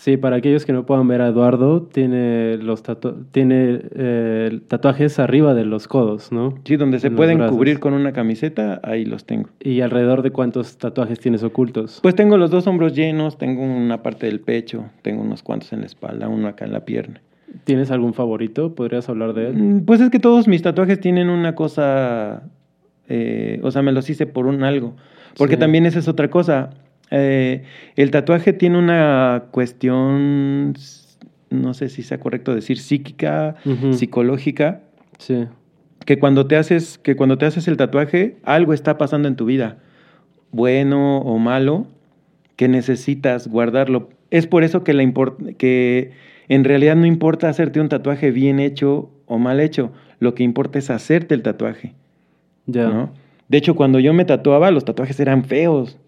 Sí, 0.00 0.16
para 0.16 0.36
aquellos 0.36 0.64
que 0.64 0.72
no 0.72 0.86
puedan 0.86 1.06
ver 1.08 1.20
a 1.20 1.28
Eduardo, 1.28 1.82
tiene 1.82 2.56
los 2.56 2.82
tatu- 2.82 3.26
tiene 3.32 3.82
eh, 3.94 4.60
tatuajes 4.66 5.18
arriba 5.18 5.52
de 5.52 5.66
los 5.66 5.88
codos, 5.88 6.32
¿no? 6.32 6.54
Sí, 6.64 6.76
donde 6.76 6.98
se 7.00 7.08
En 7.08 7.16
pueden 7.16 7.46
cubrir 7.48 7.80
con 7.80 7.92
una 7.92 8.14
camiseta, 8.14 8.80
ahí 8.82 9.04
los 9.04 9.26
tengo. 9.26 9.50
¿Y 9.60 9.82
alrededor 9.82 10.22
de 10.22 10.30
cuántos 10.30 10.78
tatuajes 10.78 11.20
tienes 11.20 11.42
ocultos? 11.42 11.98
Pues 12.00 12.14
tengo 12.14 12.38
los 12.38 12.50
dos 12.50 12.66
hombros 12.66 12.94
llenos, 12.94 13.36
tengo 13.36 13.62
una 13.62 14.02
parte 14.02 14.24
del 14.24 14.40
pecho, 14.40 14.86
tengo 15.02 15.20
unos 15.20 15.42
cuantos 15.42 15.70
en 15.74 15.80
la 15.80 15.86
espalda, 15.86 16.28
uno 16.28 16.48
acá 16.48 16.64
en 16.64 16.72
la 16.72 16.86
pierna. 16.86 17.20
¿Tienes 17.64 17.90
algún 17.90 18.14
favorito? 18.14 18.74
¿Podrías 18.74 19.06
hablar 19.10 19.34
de 19.34 19.48
él? 19.48 19.56
Mm, 19.58 19.84
Pues 19.84 20.00
es 20.00 20.08
que 20.08 20.18
todos 20.18 20.48
mis 20.48 20.62
tatuajes 20.62 20.98
tienen 20.98 21.28
una 21.28 21.54
cosa, 21.54 22.44
eh, 23.10 23.60
o 23.62 23.70
sea, 23.70 23.82
me 23.82 23.92
los 23.92 24.08
hice 24.08 24.24
por 24.26 24.46
un 24.46 24.64
algo. 24.64 24.94
Porque 25.36 25.56
Sí. 25.56 25.60
también 25.60 25.84
esa 25.84 25.98
es 25.98 26.08
otra 26.08 26.30
cosa. 26.30 26.70
Eh, 27.10 27.64
el 27.96 28.10
tatuaje 28.10 28.52
tiene 28.52 28.78
una 28.78 29.44
cuestión, 29.50 30.74
no 31.50 31.74
sé 31.74 31.88
si 31.88 32.02
sea 32.02 32.20
correcto 32.20 32.54
decir 32.54 32.78
psíquica, 32.78 33.56
psicológica, 33.92 34.82
Sí. 35.18 35.46
que 36.06 36.18
cuando 36.18 36.46
te 36.46 36.56
haces, 36.56 36.98
que 36.98 37.16
cuando 37.16 37.36
te 37.36 37.46
haces 37.46 37.68
el 37.68 37.76
tatuaje, 37.76 38.36
algo 38.44 38.72
está 38.72 38.96
pasando 38.96 39.28
en 39.28 39.36
tu 39.36 39.44
vida, 39.44 39.78
bueno 40.52 41.18
o 41.18 41.38
malo, 41.38 41.86
que 42.56 42.68
necesitas 42.68 43.48
guardarlo. 43.48 44.10
Es 44.30 44.46
por 44.46 44.64
eso 44.64 44.84
que, 44.84 44.92
la 44.94 45.02
que 45.58 46.12
en 46.48 46.64
realidad 46.64 46.96
no 46.96 47.06
importa 47.06 47.48
hacerte 47.48 47.80
un 47.80 47.88
tatuaje 47.88 48.30
bien 48.30 48.60
hecho 48.60 49.10
o 49.26 49.38
mal 49.38 49.60
hecho, 49.60 49.92
lo 50.20 50.34
que 50.34 50.42
importa 50.42 50.78
es 50.78 50.90
hacerte 50.90 51.34
el 51.34 51.42
tatuaje. 51.42 51.94
Ya. 52.66 52.88
¿no? 52.88 53.10
De 53.48 53.58
hecho, 53.58 53.74
cuando 53.74 53.98
yo 53.98 54.12
me 54.14 54.24
tatuaba, 54.24 54.70
los 54.70 54.84
tatuajes 54.84 55.18
eran 55.20 55.44
feos, 55.44 55.98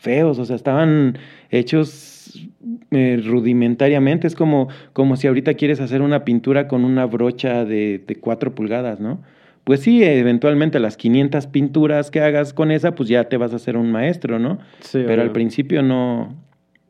feos, 0.00 0.38
o 0.38 0.44
sea, 0.44 0.56
estaban 0.56 1.18
hechos 1.50 2.48
eh, 2.90 3.20
rudimentariamente. 3.24 4.26
Es 4.26 4.34
como, 4.34 4.68
como 4.92 5.16
si 5.16 5.26
ahorita 5.26 5.54
quieres 5.54 5.80
hacer 5.80 6.02
una 6.02 6.24
pintura 6.24 6.66
con 6.68 6.84
una 6.84 7.06
brocha 7.06 7.64
de, 7.64 8.02
de 8.06 8.16
4 8.16 8.54
pulgadas, 8.54 8.98
¿no? 8.98 9.22
Pues 9.64 9.80
sí, 9.80 10.02
eventualmente 10.02 10.80
las 10.80 10.96
500 10.96 11.46
pinturas 11.46 12.10
que 12.10 12.20
hagas 12.20 12.54
con 12.54 12.70
esa, 12.70 12.94
pues 12.94 13.08
ya 13.08 13.24
te 13.28 13.36
vas 13.36 13.52
a 13.52 13.56
hacer 13.56 13.76
un 13.76 13.92
maestro, 13.92 14.38
¿no? 14.38 14.58
Sí, 14.80 15.02
Pero 15.06 15.22
al 15.22 15.32
principio 15.32 15.82
no. 15.82 16.34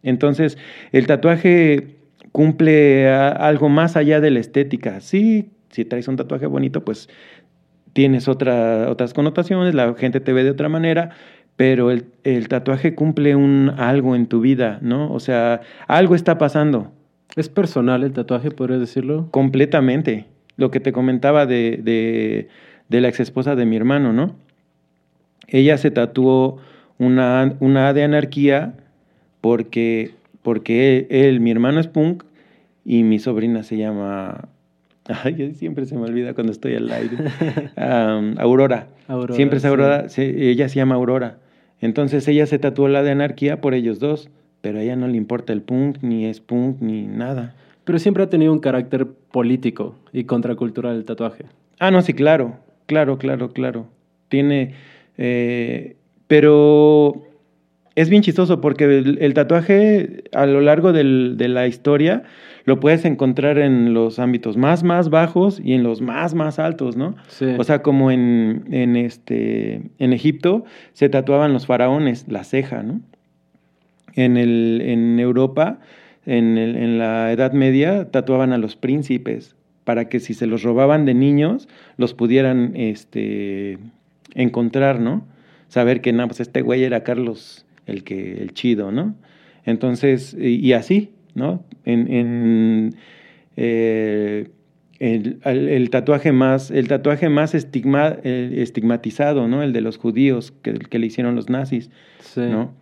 Entonces, 0.03 0.57
el 0.93 1.07
tatuaje 1.07 1.97
cumple 2.33 3.09
algo 3.09 3.69
más 3.69 3.97
allá 3.97 4.21
de 4.21 4.31
la 4.31 4.39
estética. 4.39 5.01
Sí, 5.01 5.51
si 5.71 5.85
traes 5.85 6.07
un 6.09 6.17
tatuaje 6.17 6.47
bonito, 6.47 6.85
pues 6.85 7.09
tienes 7.93 8.29
otra, 8.29 8.89
otras 8.89 9.15
connotaciones, 9.15 9.75
la 9.75 9.95
gente 9.95 10.21
te 10.21 10.33
ve 10.33 10.45
de 10.45 10.51
otra 10.51 10.69
manera, 10.69 11.11
pero 11.61 11.91
el, 11.91 12.07
el, 12.25 12.49
tatuaje 12.49 12.95
cumple 12.95 13.37
un 13.37 13.71
algo 13.77 14.17
en 14.17 14.29
tu 14.29 14.41
vida, 14.41 14.79
¿no? 14.81 15.13
O 15.13 15.21
sea, 15.21 15.61
algo 15.89 16.15
está 16.15 16.39
pasando. 16.39 16.91
¿Es 17.37 17.51
personal 17.51 18.03
el 18.03 18.15
tatuaje, 18.15 18.51
podrías 18.51 18.81
decirlo? 18.81 19.29
Completamente. 19.31 20.25
Lo 20.57 20.71
que 20.71 20.81
te 20.81 20.91
comentaba 20.91 21.45
de, 21.45 21.79
de, 21.83 22.49
de 22.89 23.01
la 23.03 23.09
ex 23.09 23.21
esposa 23.21 23.57
de 23.57 23.67
mi 23.67 23.77
hermano, 23.77 24.15
¿no? 24.15 24.37
Ella 25.49 25.77
se 25.77 25.91
tatuó 25.91 26.57
una, 26.97 27.55
una 27.61 27.93
de 27.93 28.05
anarquía 28.05 28.73
porque, 29.43 30.13
porque 30.41 31.09
él, 31.11 31.41
mi 31.41 31.51
hermano 31.51 31.79
es 31.79 31.89
punk 31.89 32.25
y 32.87 33.03
mi 33.03 33.19
sobrina 33.19 33.65
se 33.65 33.77
llama 33.77 34.49
Ay, 35.25 35.53
siempre 35.57 35.85
se 35.85 35.95
me 35.95 36.05
olvida 36.05 36.33
cuando 36.33 36.53
estoy 36.53 36.77
al 36.77 36.91
aire. 36.91 37.19
Aurora. 38.39 38.87
Siempre 39.33 39.59
es 39.59 39.65
Aurora. 39.67 40.07
ella 40.17 40.71
se 40.71 40.77
llama 40.77 40.95
Aurora. 40.95 41.37
Entonces 41.81 42.27
ella 42.29 42.47
se 42.47 42.59
tatuó 42.59 42.89
la 42.89 43.03
de 43.03 43.11
anarquía 43.11 43.61
por 43.61 43.75
ellos 43.75 43.99
dos, 43.99 44.31
pero 44.61 44.79
a 44.79 44.83
ella 44.83 44.97
no 44.97 45.09
le 45.09 45.17
importa 45.17 45.53
el 45.53 45.63
punk, 45.63 45.99
ni 46.03 46.27
es 46.27 46.41
punk, 46.41 46.81
ni 46.81 47.07
nada. 47.07 47.55
Pero 47.85 47.99
siempre 47.99 48.23
ha 48.23 48.31
tenido 48.31 48.53
un 48.53 48.61
carácter 48.61 49.07
político 49.07 49.97
y 50.13 50.25
contracultural 50.25 50.97
el 50.97 51.05
tatuaje. 51.05 51.45
Ah, 51.79 51.91
no, 51.91 52.03
sí, 52.03 52.13
claro. 52.13 52.59
Claro, 52.87 53.19
claro, 53.19 53.53
claro. 53.53 53.87
Tiene. 54.29 54.75
Eh, 55.17 55.97
pero 56.27 57.30
es 57.97 58.09
bien 58.09 58.23
chistoso 58.23 58.61
porque 58.61 58.85
el, 58.85 59.35
tatuaje 59.35 60.25
a 60.33 60.47
lo 60.47 60.61
largo 60.61 60.93
de 60.93 61.49
la 61.49 61.67
historia 61.67 62.23
lo 62.65 62.81
puedes 62.81 63.05
encontrar 63.05 63.59
en 63.59 63.95
los 63.95 64.19
ámbitos 64.19 64.57
más, 64.57 64.83
más 64.83 65.11
bajos 65.11 65.61
y 65.63 65.73
en 65.75 65.83
los 65.83 66.01
más, 66.01 66.35
más 66.35 66.59
altos, 66.59 66.97
¿no? 66.97 67.17
Sí. 67.29 67.47
O 67.59 67.65
sea, 67.65 67.83
como 67.83 68.11
en, 68.11 68.65
en, 68.71 68.97
este, 68.97 69.83
en 69.99 70.13
Egipto 70.13 70.65
se 70.93 71.09
tatuaban 71.09 71.53
los 71.53 71.67
faraones, 71.67 72.27
la 72.29 72.45
ceja, 72.45 72.83
¿no? 72.83 73.01
En, 74.15 74.37
el, 74.37 74.83
en 74.85 75.19
Europa, 75.19 75.81
en, 76.27 76.59
el, 76.59 76.77
en 76.77 76.99
la 76.99 77.33
Edad 77.33 77.53
Media, 77.53 78.11
tatuaban 78.11 78.53
a 78.53 78.59
los 78.59 78.77
príncipes 78.77 79.57
para 79.85 80.09
que 80.09 80.21
si 80.21 80.35
se 80.35 80.47
los 80.47 80.63
robaban 80.63 81.07
de 81.07 81.15
niños, 81.15 81.69
los 81.97 82.15
pudieran 82.15 82.73
este, 82.77 83.79
encontrar, 84.35 85.01
¿no? 85.01 85.27
Saber 85.69 86.01
que, 86.01 86.13
no, 86.13 86.27
pues 86.27 86.41
este 86.41 86.63
güey 86.63 86.85
era 86.85 87.03
Carlos 87.03 87.65
el, 87.91 88.05
que, 88.05 88.41
el 88.41 88.55
chido, 88.55 88.93
¿no? 88.93 89.15
Entonces, 89.65 90.35
y 90.39 90.73
así, 90.73 91.11
¿no? 91.35 91.65
En, 91.85 92.95
eh, 93.57 94.49
el, 94.99 95.91
tatuaje 95.91 96.33
más, 96.33 96.71
el 96.71 96.89
tatuaje 96.89 97.29
más 97.29 97.55
estigma, 97.55 98.17
estigmatizado, 98.23 99.49
¿no? 99.49 99.63
El 99.63 99.73
de 99.73 99.81
los 99.81 99.99
judíos 99.99 100.53
que, 100.63 100.75
que 100.75 100.99
le 100.99 101.07
hicieron 101.07 101.37
los 101.37 101.49
nazis, 101.49 101.91
¿no? 102.37 102.73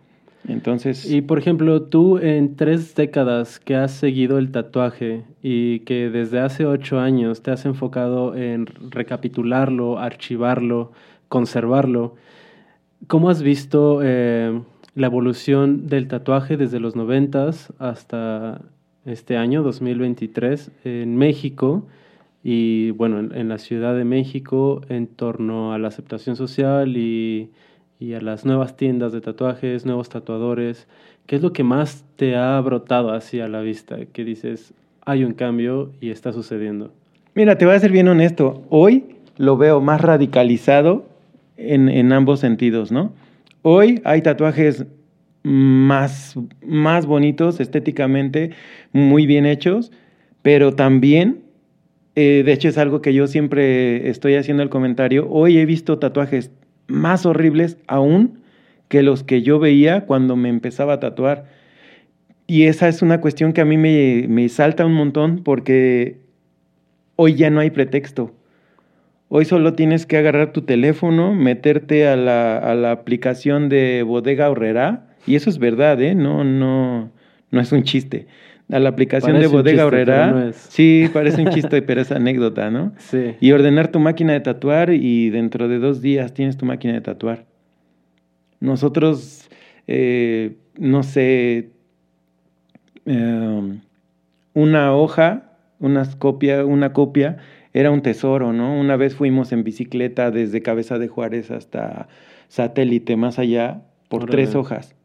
Entonces... 0.47 1.09
Y 1.09 1.21
por 1.21 1.37
ejemplo, 1.37 1.83
tú 1.83 2.17
en 2.17 2.55
tres 2.55 2.95
décadas 2.95 3.59
que 3.59 3.75
has 3.75 3.91
seguido 3.91 4.37
el 4.37 4.51
tatuaje 4.51 5.23
y 5.41 5.81
que 5.81 6.09
desde 6.09 6.39
hace 6.39 6.65
ocho 6.65 6.99
años 6.99 7.41
te 7.41 7.51
has 7.51 7.65
enfocado 7.65 8.35
en 8.35 8.65
recapitularlo, 8.65 9.99
archivarlo, 9.99 10.91
conservarlo, 11.27 12.15
¿cómo 13.07 13.29
has 13.29 13.41
visto 13.41 13.99
eh, 14.03 14.61
la 14.95 15.07
evolución 15.07 15.87
del 15.87 16.07
tatuaje 16.07 16.57
desde 16.57 16.79
los 16.79 16.95
noventas 16.95 17.73
hasta 17.79 18.61
este 19.05 19.37
año, 19.37 19.63
2023, 19.63 20.71
en 20.83 21.17
México 21.17 21.85
y 22.43 22.91
bueno, 22.91 23.19
en, 23.19 23.49
la 23.49 23.57
Ciudad 23.57 23.95
de 23.95 24.05
México 24.05 24.81
en 24.89 25.07
torno 25.07 25.73
a 25.73 25.77
la 25.77 25.89
aceptación 25.89 26.35
social 26.35 26.95
y, 26.95 27.49
y, 27.99 28.13
a 28.13 28.21
las 28.21 28.45
nuevas 28.45 28.77
tiendas 28.77 29.11
de 29.11 29.21
tatuajes, 29.21 29.85
nuevos 29.85 30.09
tatuadores. 30.09 30.87
¿Qué 31.25 31.35
es 31.35 31.41
lo 31.41 31.53
que 31.53 31.63
más 31.63 32.05
te 32.15 32.35
ha 32.35 32.59
brotado 32.61 33.13
hacia 33.13 33.47
la 33.47 33.61
vista? 33.61 33.97
Que 34.05 34.23
dices, 34.23 34.73
hay 35.05 35.23
un 35.23 35.33
cambio 35.33 35.91
y 35.99 36.11
está 36.11 36.31
sucediendo. 36.31 36.91
Mira, 37.35 37.57
te 37.57 37.65
voy 37.65 37.75
a 37.75 37.79
ser 37.79 37.91
bien 37.91 38.07
honesto. 38.07 38.63
Hoy 38.69 39.15
lo 39.37 39.57
veo 39.57 39.81
más 39.81 40.01
radicalizado 40.01 41.05
en, 41.57 41.89
en 41.89 42.13
ambos 42.13 42.39
sentidos, 42.39 42.91
¿no? 42.91 43.11
Hoy 43.61 44.01
hay 44.05 44.21
tatuajes 44.21 44.85
más, 45.43 46.35
más 46.65 47.05
bonitos 47.05 47.59
estéticamente, 47.59 48.51
muy 48.93 49.25
bien 49.25 49.45
hechos, 49.45 49.91
pero 50.41 50.75
también, 50.75 51.41
eh, 52.15 52.43
de 52.45 52.53
hecho 52.53 52.69
es 52.69 52.77
algo 52.77 53.01
que 53.01 53.13
yo 53.13 53.27
siempre 53.27 54.09
estoy 54.09 54.35
haciendo 54.35 54.63
el 54.63 54.69
comentario, 54.69 55.27
hoy 55.29 55.57
he 55.57 55.65
visto 55.65 55.99
tatuajes 55.99 56.51
más 56.87 57.25
horribles 57.25 57.77
aún 57.87 58.39
que 58.87 59.03
los 59.03 59.23
que 59.23 59.41
yo 59.41 59.59
veía 59.59 60.05
cuando 60.05 60.35
me 60.37 60.49
empezaba 60.49 60.93
a 60.93 60.99
tatuar. 60.99 61.45
Y 62.47 62.63
esa 62.63 62.87
es 62.87 63.01
una 63.01 63.21
cuestión 63.21 63.53
que 63.53 63.61
a 63.61 63.65
mí 63.65 63.77
me, 63.77 64.25
me 64.27 64.49
salta 64.49 64.85
un 64.85 64.93
montón 64.93 65.43
porque 65.43 66.19
hoy 67.15 67.35
ya 67.35 67.49
no 67.51 67.59
hay 67.59 67.69
pretexto. 67.69 68.38
Hoy 69.31 69.45
solo 69.45 69.73
tienes 69.73 70.07
que 70.07 70.17
agarrar 70.17 70.51
tu 70.53 70.63
teléfono, 70.63 71.35
meterte 71.35 72.07
a 72.07 72.15
la, 72.15 72.57
a 72.57 72.73
la 72.73 72.91
aplicación 72.91 73.69
de 73.69 74.01
Bodega 74.01 74.49
Horrera, 74.49 75.05
y 75.27 75.35
eso 75.35 75.51
es 75.51 75.59
verdad, 75.59 76.01
¿eh? 76.01 76.15
No, 76.15 76.43
no, 76.43 77.11
no 77.51 77.61
es 77.61 77.71
un 77.71 77.83
chiste. 77.83 78.25
A 78.71 78.79
la 78.79 78.89
aplicación 78.89 79.39
de 79.39 79.45
Bodega 79.45 79.85
Horrera, 79.85 80.51
sí, 80.53 81.09
parece 81.13 81.43
un 81.43 81.49
chiste, 81.49 81.81
pero 81.83 82.01
es 82.01 82.11
anécdota, 82.11 82.71
¿no? 82.71 82.93
Sí. 82.97 83.35
Y 83.39 83.51
ordenar 83.51 83.91
tu 83.91 83.99
máquina 83.99 84.33
de 84.33 84.39
tatuar 84.39 84.91
y 84.91 85.29
dentro 85.29 85.67
de 85.67 85.77
dos 85.77 86.01
días 86.01 86.33
tienes 86.33 86.57
tu 86.57 86.65
máquina 86.65 86.93
de 86.93 87.01
tatuar. 87.01 87.45
Nosotros, 88.59 89.47
eh, 89.87 90.57
no 90.75 91.03
sé, 91.03 91.69
em, 93.05 93.81
una 94.55 94.95
hoja, 94.95 95.51
una 95.79 96.03
copia, 96.17 96.65
una 96.65 96.93
copia 96.93 97.37
era 97.79 97.91
un 97.91 98.01
tesoro, 98.01 98.51
¿no? 98.51 98.77
Una 98.77 98.97
vez 98.97 99.15
fuimos 99.15 99.51
en 99.51 99.63
bicicleta 99.63 100.31
desde 100.31 100.61
Cabeza 100.61 100.99
de 100.99 101.07
Juárez 101.07 101.51
hasta 101.51 102.07
Satélite, 102.49 103.15
más 103.15 103.39
allá, 103.39 103.81
por 104.09 104.25
tres 104.25 104.55
hojas. 104.55 104.95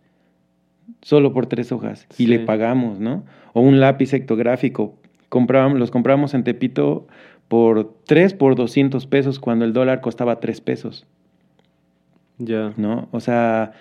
Solo 1.03 1.33
por 1.33 1.47
tres 1.47 1.73
hojas. 1.73 2.07
Y 2.19 2.27
le 2.27 2.41
pagamos, 2.41 2.99
¿no? 2.99 3.25
O 3.53 3.61
un 3.61 3.81
lápiz 3.81 4.13
ectográfico. 4.13 4.97
Comprábamos, 5.29 5.79
los 5.79 5.91
compramos 5.91 6.35
en 6.35 6.45
Tepito 6.45 7.07
por 7.49 7.95
tres 8.07 8.35
por 8.35 8.57
200 8.57 9.07
pesos 9.07 9.39
cuando 9.39 9.65
el 9.65 9.73
dólar 9.73 10.01
costaba 10.01 10.41
tres 10.41 10.61
pesos. 10.61 11.07
Ya. 12.39 12.73
¿No? 12.77 13.09
O 13.13 13.21
sea, 13.21 13.73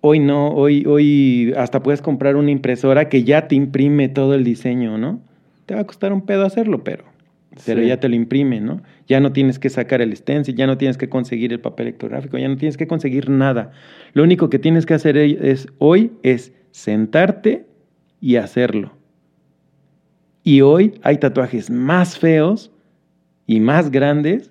hoy 0.00 0.18
no, 0.18 0.48
hoy, 0.48 0.84
hoy 0.86 1.54
hasta 1.56 1.82
puedes 1.82 2.02
comprar 2.02 2.36
una 2.36 2.50
impresora 2.50 3.08
que 3.08 3.24
ya 3.24 3.48
te 3.48 3.54
imprime 3.54 4.08
todo 4.08 4.34
el 4.34 4.44
diseño, 4.44 4.98
¿no? 4.98 5.20
Te 5.66 5.74
va 5.74 5.80
a 5.80 5.86
costar 5.86 6.12
un 6.12 6.22
pedo 6.22 6.44
hacerlo, 6.44 6.84
pero 6.84 7.11
pero 7.66 7.82
ya 7.82 8.00
te 8.00 8.08
lo 8.08 8.14
imprime, 8.14 8.60
¿no? 8.60 8.82
Ya 9.06 9.20
no 9.20 9.32
tienes 9.32 9.58
que 9.58 9.70
sacar 9.70 10.00
el 10.00 10.16
stencil, 10.16 10.54
ya 10.54 10.66
no 10.66 10.78
tienes 10.78 10.96
que 10.96 11.08
conseguir 11.08 11.52
el 11.52 11.60
papel 11.60 11.88
ectográfico, 11.88 12.38
ya 12.38 12.48
no 12.48 12.56
tienes 12.56 12.76
que 12.76 12.86
conseguir 12.86 13.28
nada. 13.28 13.72
Lo 14.14 14.22
único 14.22 14.50
que 14.50 14.58
tienes 14.58 14.86
que 14.86 14.94
hacer 14.94 15.16
es, 15.16 15.68
hoy 15.78 16.12
es 16.22 16.52
sentarte 16.70 17.66
y 18.20 18.36
hacerlo. 18.36 18.92
Y 20.42 20.62
hoy 20.62 20.94
hay 21.02 21.18
tatuajes 21.18 21.70
más 21.70 22.18
feos 22.18 22.72
y 23.46 23.60
más 23.60 23.90
grandes 23.90 24.50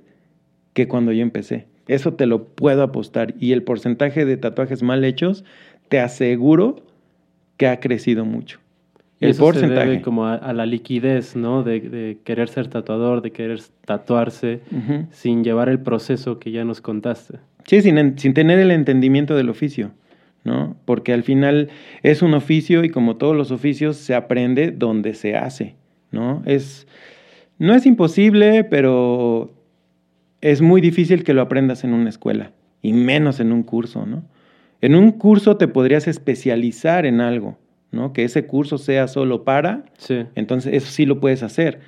que 0.73 0.87
cuando 0.87 1.11
yo 1.11 1.21
empecé. 1.21 1.67
Eso 1.87 2.13
te 2.13 2.25
lo 2.25 2.45
puedo 2.45 2.83
apostar. 2.83 3.33
Y 3.39 3.51
el 3.51 3.63
porcentaje 3.63 4.25
de 4.25 4.37
tatuajes 4.37 4.83
mal 4.83 5.03
hechos, 5.03 5.43
te 5.89 5.99
aseguro 5.99 6.85
que 7.57 7.67
ha 7.67 7.79
crecido 7.79 8.23
mucho. 8.23 8.60
El 9.21 9.29
Eso 9.29 9.43
porcentaje. 9.43 9.81
Se 9.81 9.87
debe 9.87 10.01
como 10.01 10.25
a, 10.25 10.51
la 10.51 10.65
liquidez, 10.65 11.35
¿no? 11.35 11.63
De, 11.63 12.17
querer 12.23 12.49
ser 12.49 12.67
tatuador, 12.67 13.21
de 13.21 13.31
querer 13.31 13.61
tatuarse, 13.85 14.61
sin 15.11 15.43
llevar 15.43 15.69
el 15.69 15.79
proceso 15.79 16.39
que 16.39 16.51
ya 16.51 16.65
nos 16.65 16.81
contaste. 16.81 17.37
Sí, 17.65 17.81
sin, 17.83 18.17
sin 18.17 18.33
tener 18.33 18.57
el 18.57 18.71
entendimiento 18.71 19.35
del 19.35 19.49
oficio, 19.49 19.91
¿no? 20.43 20.75
Porque 20.85 21.13
al 21.13 21.21
final 21.21 21.69
es 22.01 22.23
un 22.23 22.33
oficio 22.33 22.83
y 22.83 22.89
como 22.89 23.17
todos 23.17 23.35
los 23.35 23.51
oficios 23.51 23.95
se 23.97 24.15
aprende 24.15 24.71
donde 24.71 25.13
se 25.13 25.37
hace, 25.37 25.75
¿no? 26.11 26.41
Es, 26.47 26.87
no 27.59 27.75
es 27.75 27.85
imposible, 27.85 28.63
pero 28.63 29.53
es 30.41 30.61
muy 30.61 30.81
difícil 30.81 31.23
que 31.23 31.35
lo 31.35 31.43
aprendas 31.43 31.83
en 31.83 31.93
una 31.93 32.09
escuela 32.09 32.53
y 32.81 32.93
menos 32.93 33.39
en 33.39 33.51
un 33.51 33.61
curso, 33.61 34.07
¿no? 34.07 34.23
En 34.81 34.95
un 34.95 35.11
curso 35.11 35.57
te 35.57 35.67
podrías 35.67 36.07
especializar 36.07 37.05
en 37.05 37.21
algo, 37.21 37.59
¿no? 37.91 38.13
Que 38.13 38.23
ese 38.23 38.45
curso 38.47 38.77
sea 38.77 39.07
solo 39.07 39.43
para, 39.43 39.85
Sí. 39.97 40.25
entonces 40.35 40.73
eso 40.73 40.91
sí 40.91 41.05
lo 41.05 41.19
puedes 41.19 41.43
hacer, 41.43 41.79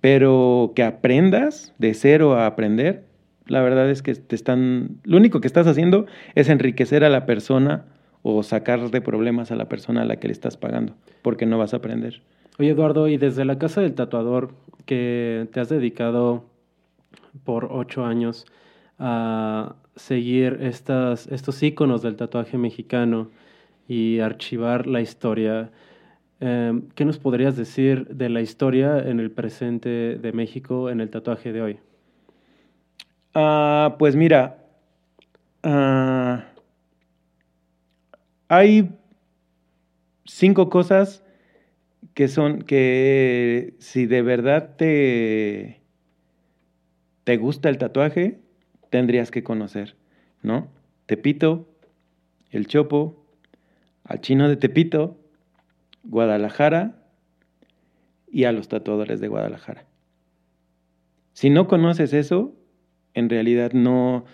pero 0.00 0.72
que 0.74 0.82
aprendas 0.82 1.74
de 1.78 1.94
cero 1.94 2.34
a 2.34 2.46
aprender, 2.46 3.04
la 3.46 3.62
verdad 3.62 3.90
es 3.90 4.02
que 4.02 4.14
te 4.14 4.34
están, 4.34 4.98
lo 5.04 5.16
único 5.16 5.40
que 5.40 5.46
estás 5.46 5.66
haciendo 5.66 6.06
es 6.34 6.48
enriquecer 6.48 7.04
a 7.04 7.08
la 7.08 7.26
persona 7.26 7.84
o 8.22 8.42
sacar 8.42 8.90
de 8.90 9.00
problemas 9.00 9.52
a 9.52 9.56
la 9.56 9.68
persona 9.68 10.02
a 10.02 10.04
la 10.04 10.16
que 10.16 10.26
le 10.28 10.32
estás 10.32 10.56
pagando, 10.56 10.94
porque 11.22 11.46
no 11.46 11.58
vas 11.58 11.74
a 11.74 11.78
aprender. 11.78 12.22
Oye, 12.58 12.70
Eduardo, 12.70 13.06
y 13.08 13.18
desde 13.18 13.44
la 13.44 13.58
casa 13.58 13.80
del 13.82 13.94
tatuador 13.94 14.50
que 14.84 15.46
te 15.52 15.60
has 15.60 15.68
dedicado 15.68 16.44
por 17.44 17.68
ocho 17.70 18.04
años 18.04 18.46
a 18.98 19.76
seguir 19.94 20.58
estas, 20.60 21.26
estos 21.28 21.62
íconos 21.62 22.02
del 22.02 22.16
tatuaje 22.16 22.58
mexicano 22.58 23.30
y 23.88 24.20
archivar 24.20 24.86
la 24.86 25.00
historia, 25.00 25.70
eh, 26.40 26.80
¿qué 26.94 27.04
nos 27.04 27.18
podrías 27.18 27.56
decir 27.56 28.08
de 28.08 28.28
la 28.28 28.40
historia 28.40 28.98
en 28.98 29.20
el 29.20 29.30
presente 29.30 30.16
de 30.16 30.32
México 30.32 30.90
en 30.90 31.00
el 31.00 31.10
tatuaje 31.10 31.52
de 31.52 31.62
hoy? 31.62 31.78
Ah, 33.34 33.96
pues 33.98 34.16
mira, 34.16 34.64
ah, 35.62 36.44
hay 38.48 38.90
cinco 40.24 40.68
cosas 40.68 41.22
que 42.14 42.28
son 42.28 42.62
que 42.62 43.74
si 43.78 44.06
de 44.06 44.22
verdad 44.22 44.76
te, 44.76 45.82
te 47.24 47.36
gusta 47.36 47.68
el 47.68 47.78
tatuaje, 47.78 48.40
tendrías 48.90 49.30
que 49.30 49.42
conocer, 49.42 49.96
¿no? 50.42 50.68
Tepito, 51.06 51.68
el 52.50 52.66
Chopo, 52.66 53.25
al 54.06 54.20
chino 54.20 54.48
de 54.48 54.56
Tepito, 54.56 55.18
Guadalajara 56.04 56.96
y 58.30 58.44
a 58.44 58.52
los 58.52 58.68
tatuadores 58.68 59.20
de 59.20 59.28
Guadalajara. 59.28 59.84
Si 61.32 61.50
no 61.50 61.66
conoces 61.68 62.12
eso, 62.12 62.54
en 63.14 63.28
realidad 63.28 63.72
no, 63.72 64.24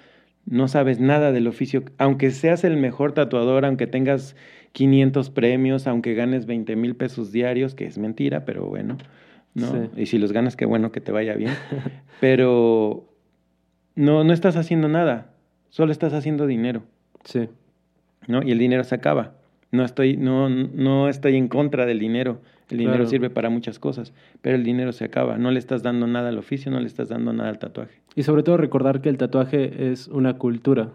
no 0.45 0.69
sabes 0.69 1.01
nada 1.01 1.33
del 1.33 1.47
oficio. 1.47 1.85
Aunque 1.99 2.31
seas 2.31 2.65
el 2.65 2.77
mejor 2.77 3.13
tatuador, 3.13 3.65
aunque 3.65 3.87
tengas 3.87 4.37
500 4.73 5.31
premios, 5.31 5.87
aunque 5.87 6.15
ganes 6.15 6.47
20 6.47 6.77
mil 6.77 6.95
pesos 6.95 7.33
diarios, 7.33 7.75
que 7.75 7.87
es 7.87 7.99
mentira, 7.99 8.45
pero 8.45 8.67
bueno, 8.67 8.99
¿no? 9.55 9.71
Sí. 9.73 9.91
Y 9.97 10.07
si 10.07 10.19
los 10.19 10.33
ganas, 10.33 10.57
qué 10.57 10.65
bueno 10.65 10.93
que 10.93 11.01
te 11.01 11.13
vaya 11.13 11.35
bien. 11.35 11.53
pero 12.21 13.09
no, 13.95 14.25
no 14.25 14.33
estás 14.33 14.57
haciendo 14.57 14.89
nada, 14.89 15.35
solo 15.71 15.93
estás 15.93 16.13
haciendo 16.13 16.47
dinero, 16.47 16.85
Sí, 17.25 17.49
¿no? 18.27 18.43
Y 18.43 18.51
el 18.51 18.59
dinero 18.59 18.83
se 18.85 18.95
acaba. 18.97 19.35
No 19.73 19.85
estoy, 19.85 20.17
no, 20.17 20.49
no 20.49 21.09
estoy 21.09 21.37
en 21.37 21.49
contra 21.49 21.87
del 21.87 21.99
dinero. 21.99 22.39
El 22.71 22.79
dinero 22.79 22.99
Claro. 22.99 23.11
sirve 23.11 23.29
para 23.31 23.51
muchas 23.51 23.79
cosas, 23.79 24.15
pero 24.41 24.57
el 24.57 24.65
dinero 24.65 24.93
se 24.93 25.05
acaba. 25.05 25.37
No 25.37 25.51
le 25.51 25.59
estás 25.59 25.83
dando 25.83 26.07
nada 26.07 26.29
al 26.31 26.39
oficio, 26.39 26.71
no 26.71 26.79
le 26.81 26.87
estás 26.87 27.09
dando 27.09 27.33
nada 27.33 27.51
al 27.51 27.59
tatuaje. 27.59 28.01
y 28.15 28.23
sobre 28.25 28.43
todo 28.43 28.59
recordar 28.59 29.01
que 29.01 29.09
el 29.09 29.17
tatuaje 29.17 29.91
es 29.91 30.07
una 30.09 30.35
cultura 30.39 30.91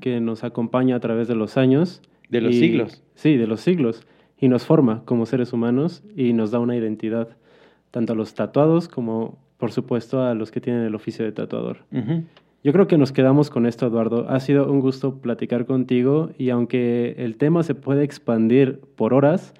que 0.00 0.20
nos 0.20 0.42
acompaña 0.44 0.96
a 0.96 1.00
través 1.00 1.28
de 1.28 1.34
los 1.36 1.56
años. 1.56 2.02
De 2.28 2.40
los 2.40 2.54
y- 2.54 2.58
siglos. 2.60 3.02
Sí, 3.14 3.36
de 3.36 3.46
los 3.46 3.60
siglos. 3.60 4.04
Y 4.38 4.48
nos 4.48 4.64
forma 4.66 5.02
como 5.04 5.26
seres 5.26 5.52
humanos 5.52 6.02
y 6.16 6.32
nos 6.32 6.50
da 6.50 6.58
una 6.58 6.76
identidad, 6.76 7.28
tanto 7.92 8.12
a 8.14 8.16
los 8.16 8.34
tatuados 8.34 8.88
como, 8.88 9.38
por 9.58 9.70
supuesto, 9.72 10.22
a 10.22 10.34
los 10.34 10.50
que 10.50 10.60
tienen 10.60 10.82
el 10.82 10.94
oficio 10.94 11.24
de 11.24 11.30
tatuador. 11.32 11.78
Ujú. 11.92 12.24
Yo 12.62 12.72
creo 12.74 12.86
que 12.86 12.98
nos 12.98 13.10
quedamos 13.12 13.48
con 13.48 13.64
esto, 13.64 13.86
Eduardo. 13.86 14.26
Ha 14.28 14.38
sido 14.38 14.70
un 14.70 14.80
gusto 14.80 15.16
platicar 15.20 15.64
contigo 15.64 16.30
y 16.36 16.50
aunque 16.50 17.14
el 17.16 17.36
tema 17.36 17.62
se 17.62 17.74
puede 17.74 18.04
expandir 18.04 18.80
por 18.96 19.14
horas, 19.14 19.54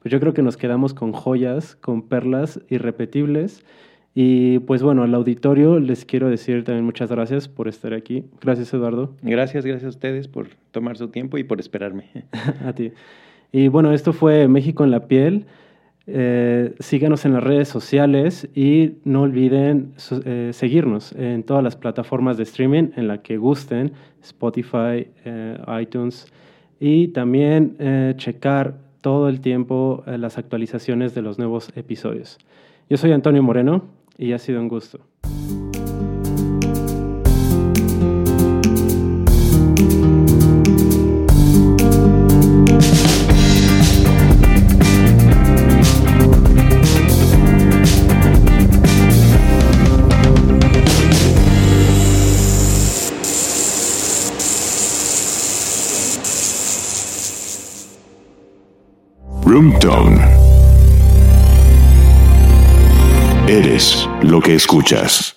pues 0.00 0.10
yo 0.10 0.20
creo 0.20 0.32
que 0.32 0.40
nos 0.40 0.56
quedamos 0.56 0.94
con 0.94 1.12
joyas, 1.12 1.76
con 1.76 2.08
perlas 2.08 2.60
irrepetibles. 2.70 3.62
Y 4.14 4.60
pues 4.60 4.82
bueno, 4.82 5.02
al 5.02 5.14
auditorio 5.14 5.78
les 5.78 6.06
quiero 6.06 6.30
decir 6.30 6.64
también 6.64 6.86
muchas 6.86 7.10
gracias 7.10 7.46
por 7.46 7.68
estar 7.68 7.92
aquí. 7.92 8.24
Gracias, 8.40 8.72
Eduardo. 8.72 9.14
Gracias, 9.20 9.66
gracias 9.66 9.84
a 9.84 9.90
ustedes 9.90 10.26
por 10.26 10.48
tomar 10.70 10.96
su 10.96 11.08
tiempo 11.08 11.36
y 11.36 11.44
por 11.44 11.60
esperarme. 11.60 12.04
A 12.64 12.72
ti. 12.72 12.92
Y 13.52 13.68
bueno, 13.68 13.92
esto 13.92 14.14
fue 14.14 14.48
México 14.48 14.82
en 14.82 14.90
la 14.90 15.06
piel. 15.08 15.44
Eh, 16.08 16.74
síganos 16.78 17.24
en 17.24 17.32
las 17.32 17.42
redes 17.42 17.68
sociales 17.68 18.48
y 18.54 18.98
no 19.04 19.22
olviden 19.22 19.94
eh, 20.24 20.50
seguirnos 20.52 21.12
en 21.12 21.42
todas 21.42 21.64
las 21.64 21.74
plataformas 21.74 22.36
de 22.36 22.44
streaming 22.44 22.90
en 22.96 23.08
la 23.08 23.22
que 23.22 23.36
gusten, 23.36 23.92
Spotify, 24.22 25.08
eh, 25.24 25.58
iTunes, 25.80 26.32
y 26.78 27.08
también 27.08 28.14
checar 28.18 28.74
todo 29.00 29.30
el 29.30 29.40
tiempo 29.40 30.04
las 30.06 30.36
actualizaciones 30.36 31.14
de 31.14 31.22
los 31.22 31.38
nuevos 31.38 31.72
episodios. 31.74 32.36
Yo 32.90 32.98
soy 32.98 33.12
Antonio 33.12 33.42
Moreno 33.42 33.84
y 34.18 34.32
ha 34.32 34.38
sido 34.38 34.60
un 34.60 34.68
gusto. 34.68 35.00
Roomtone. 59.56 60.20
Eres 63.48 64.06
lo 64.20 64.38
que 64.38 64.54
escuchas. 64.54 65.35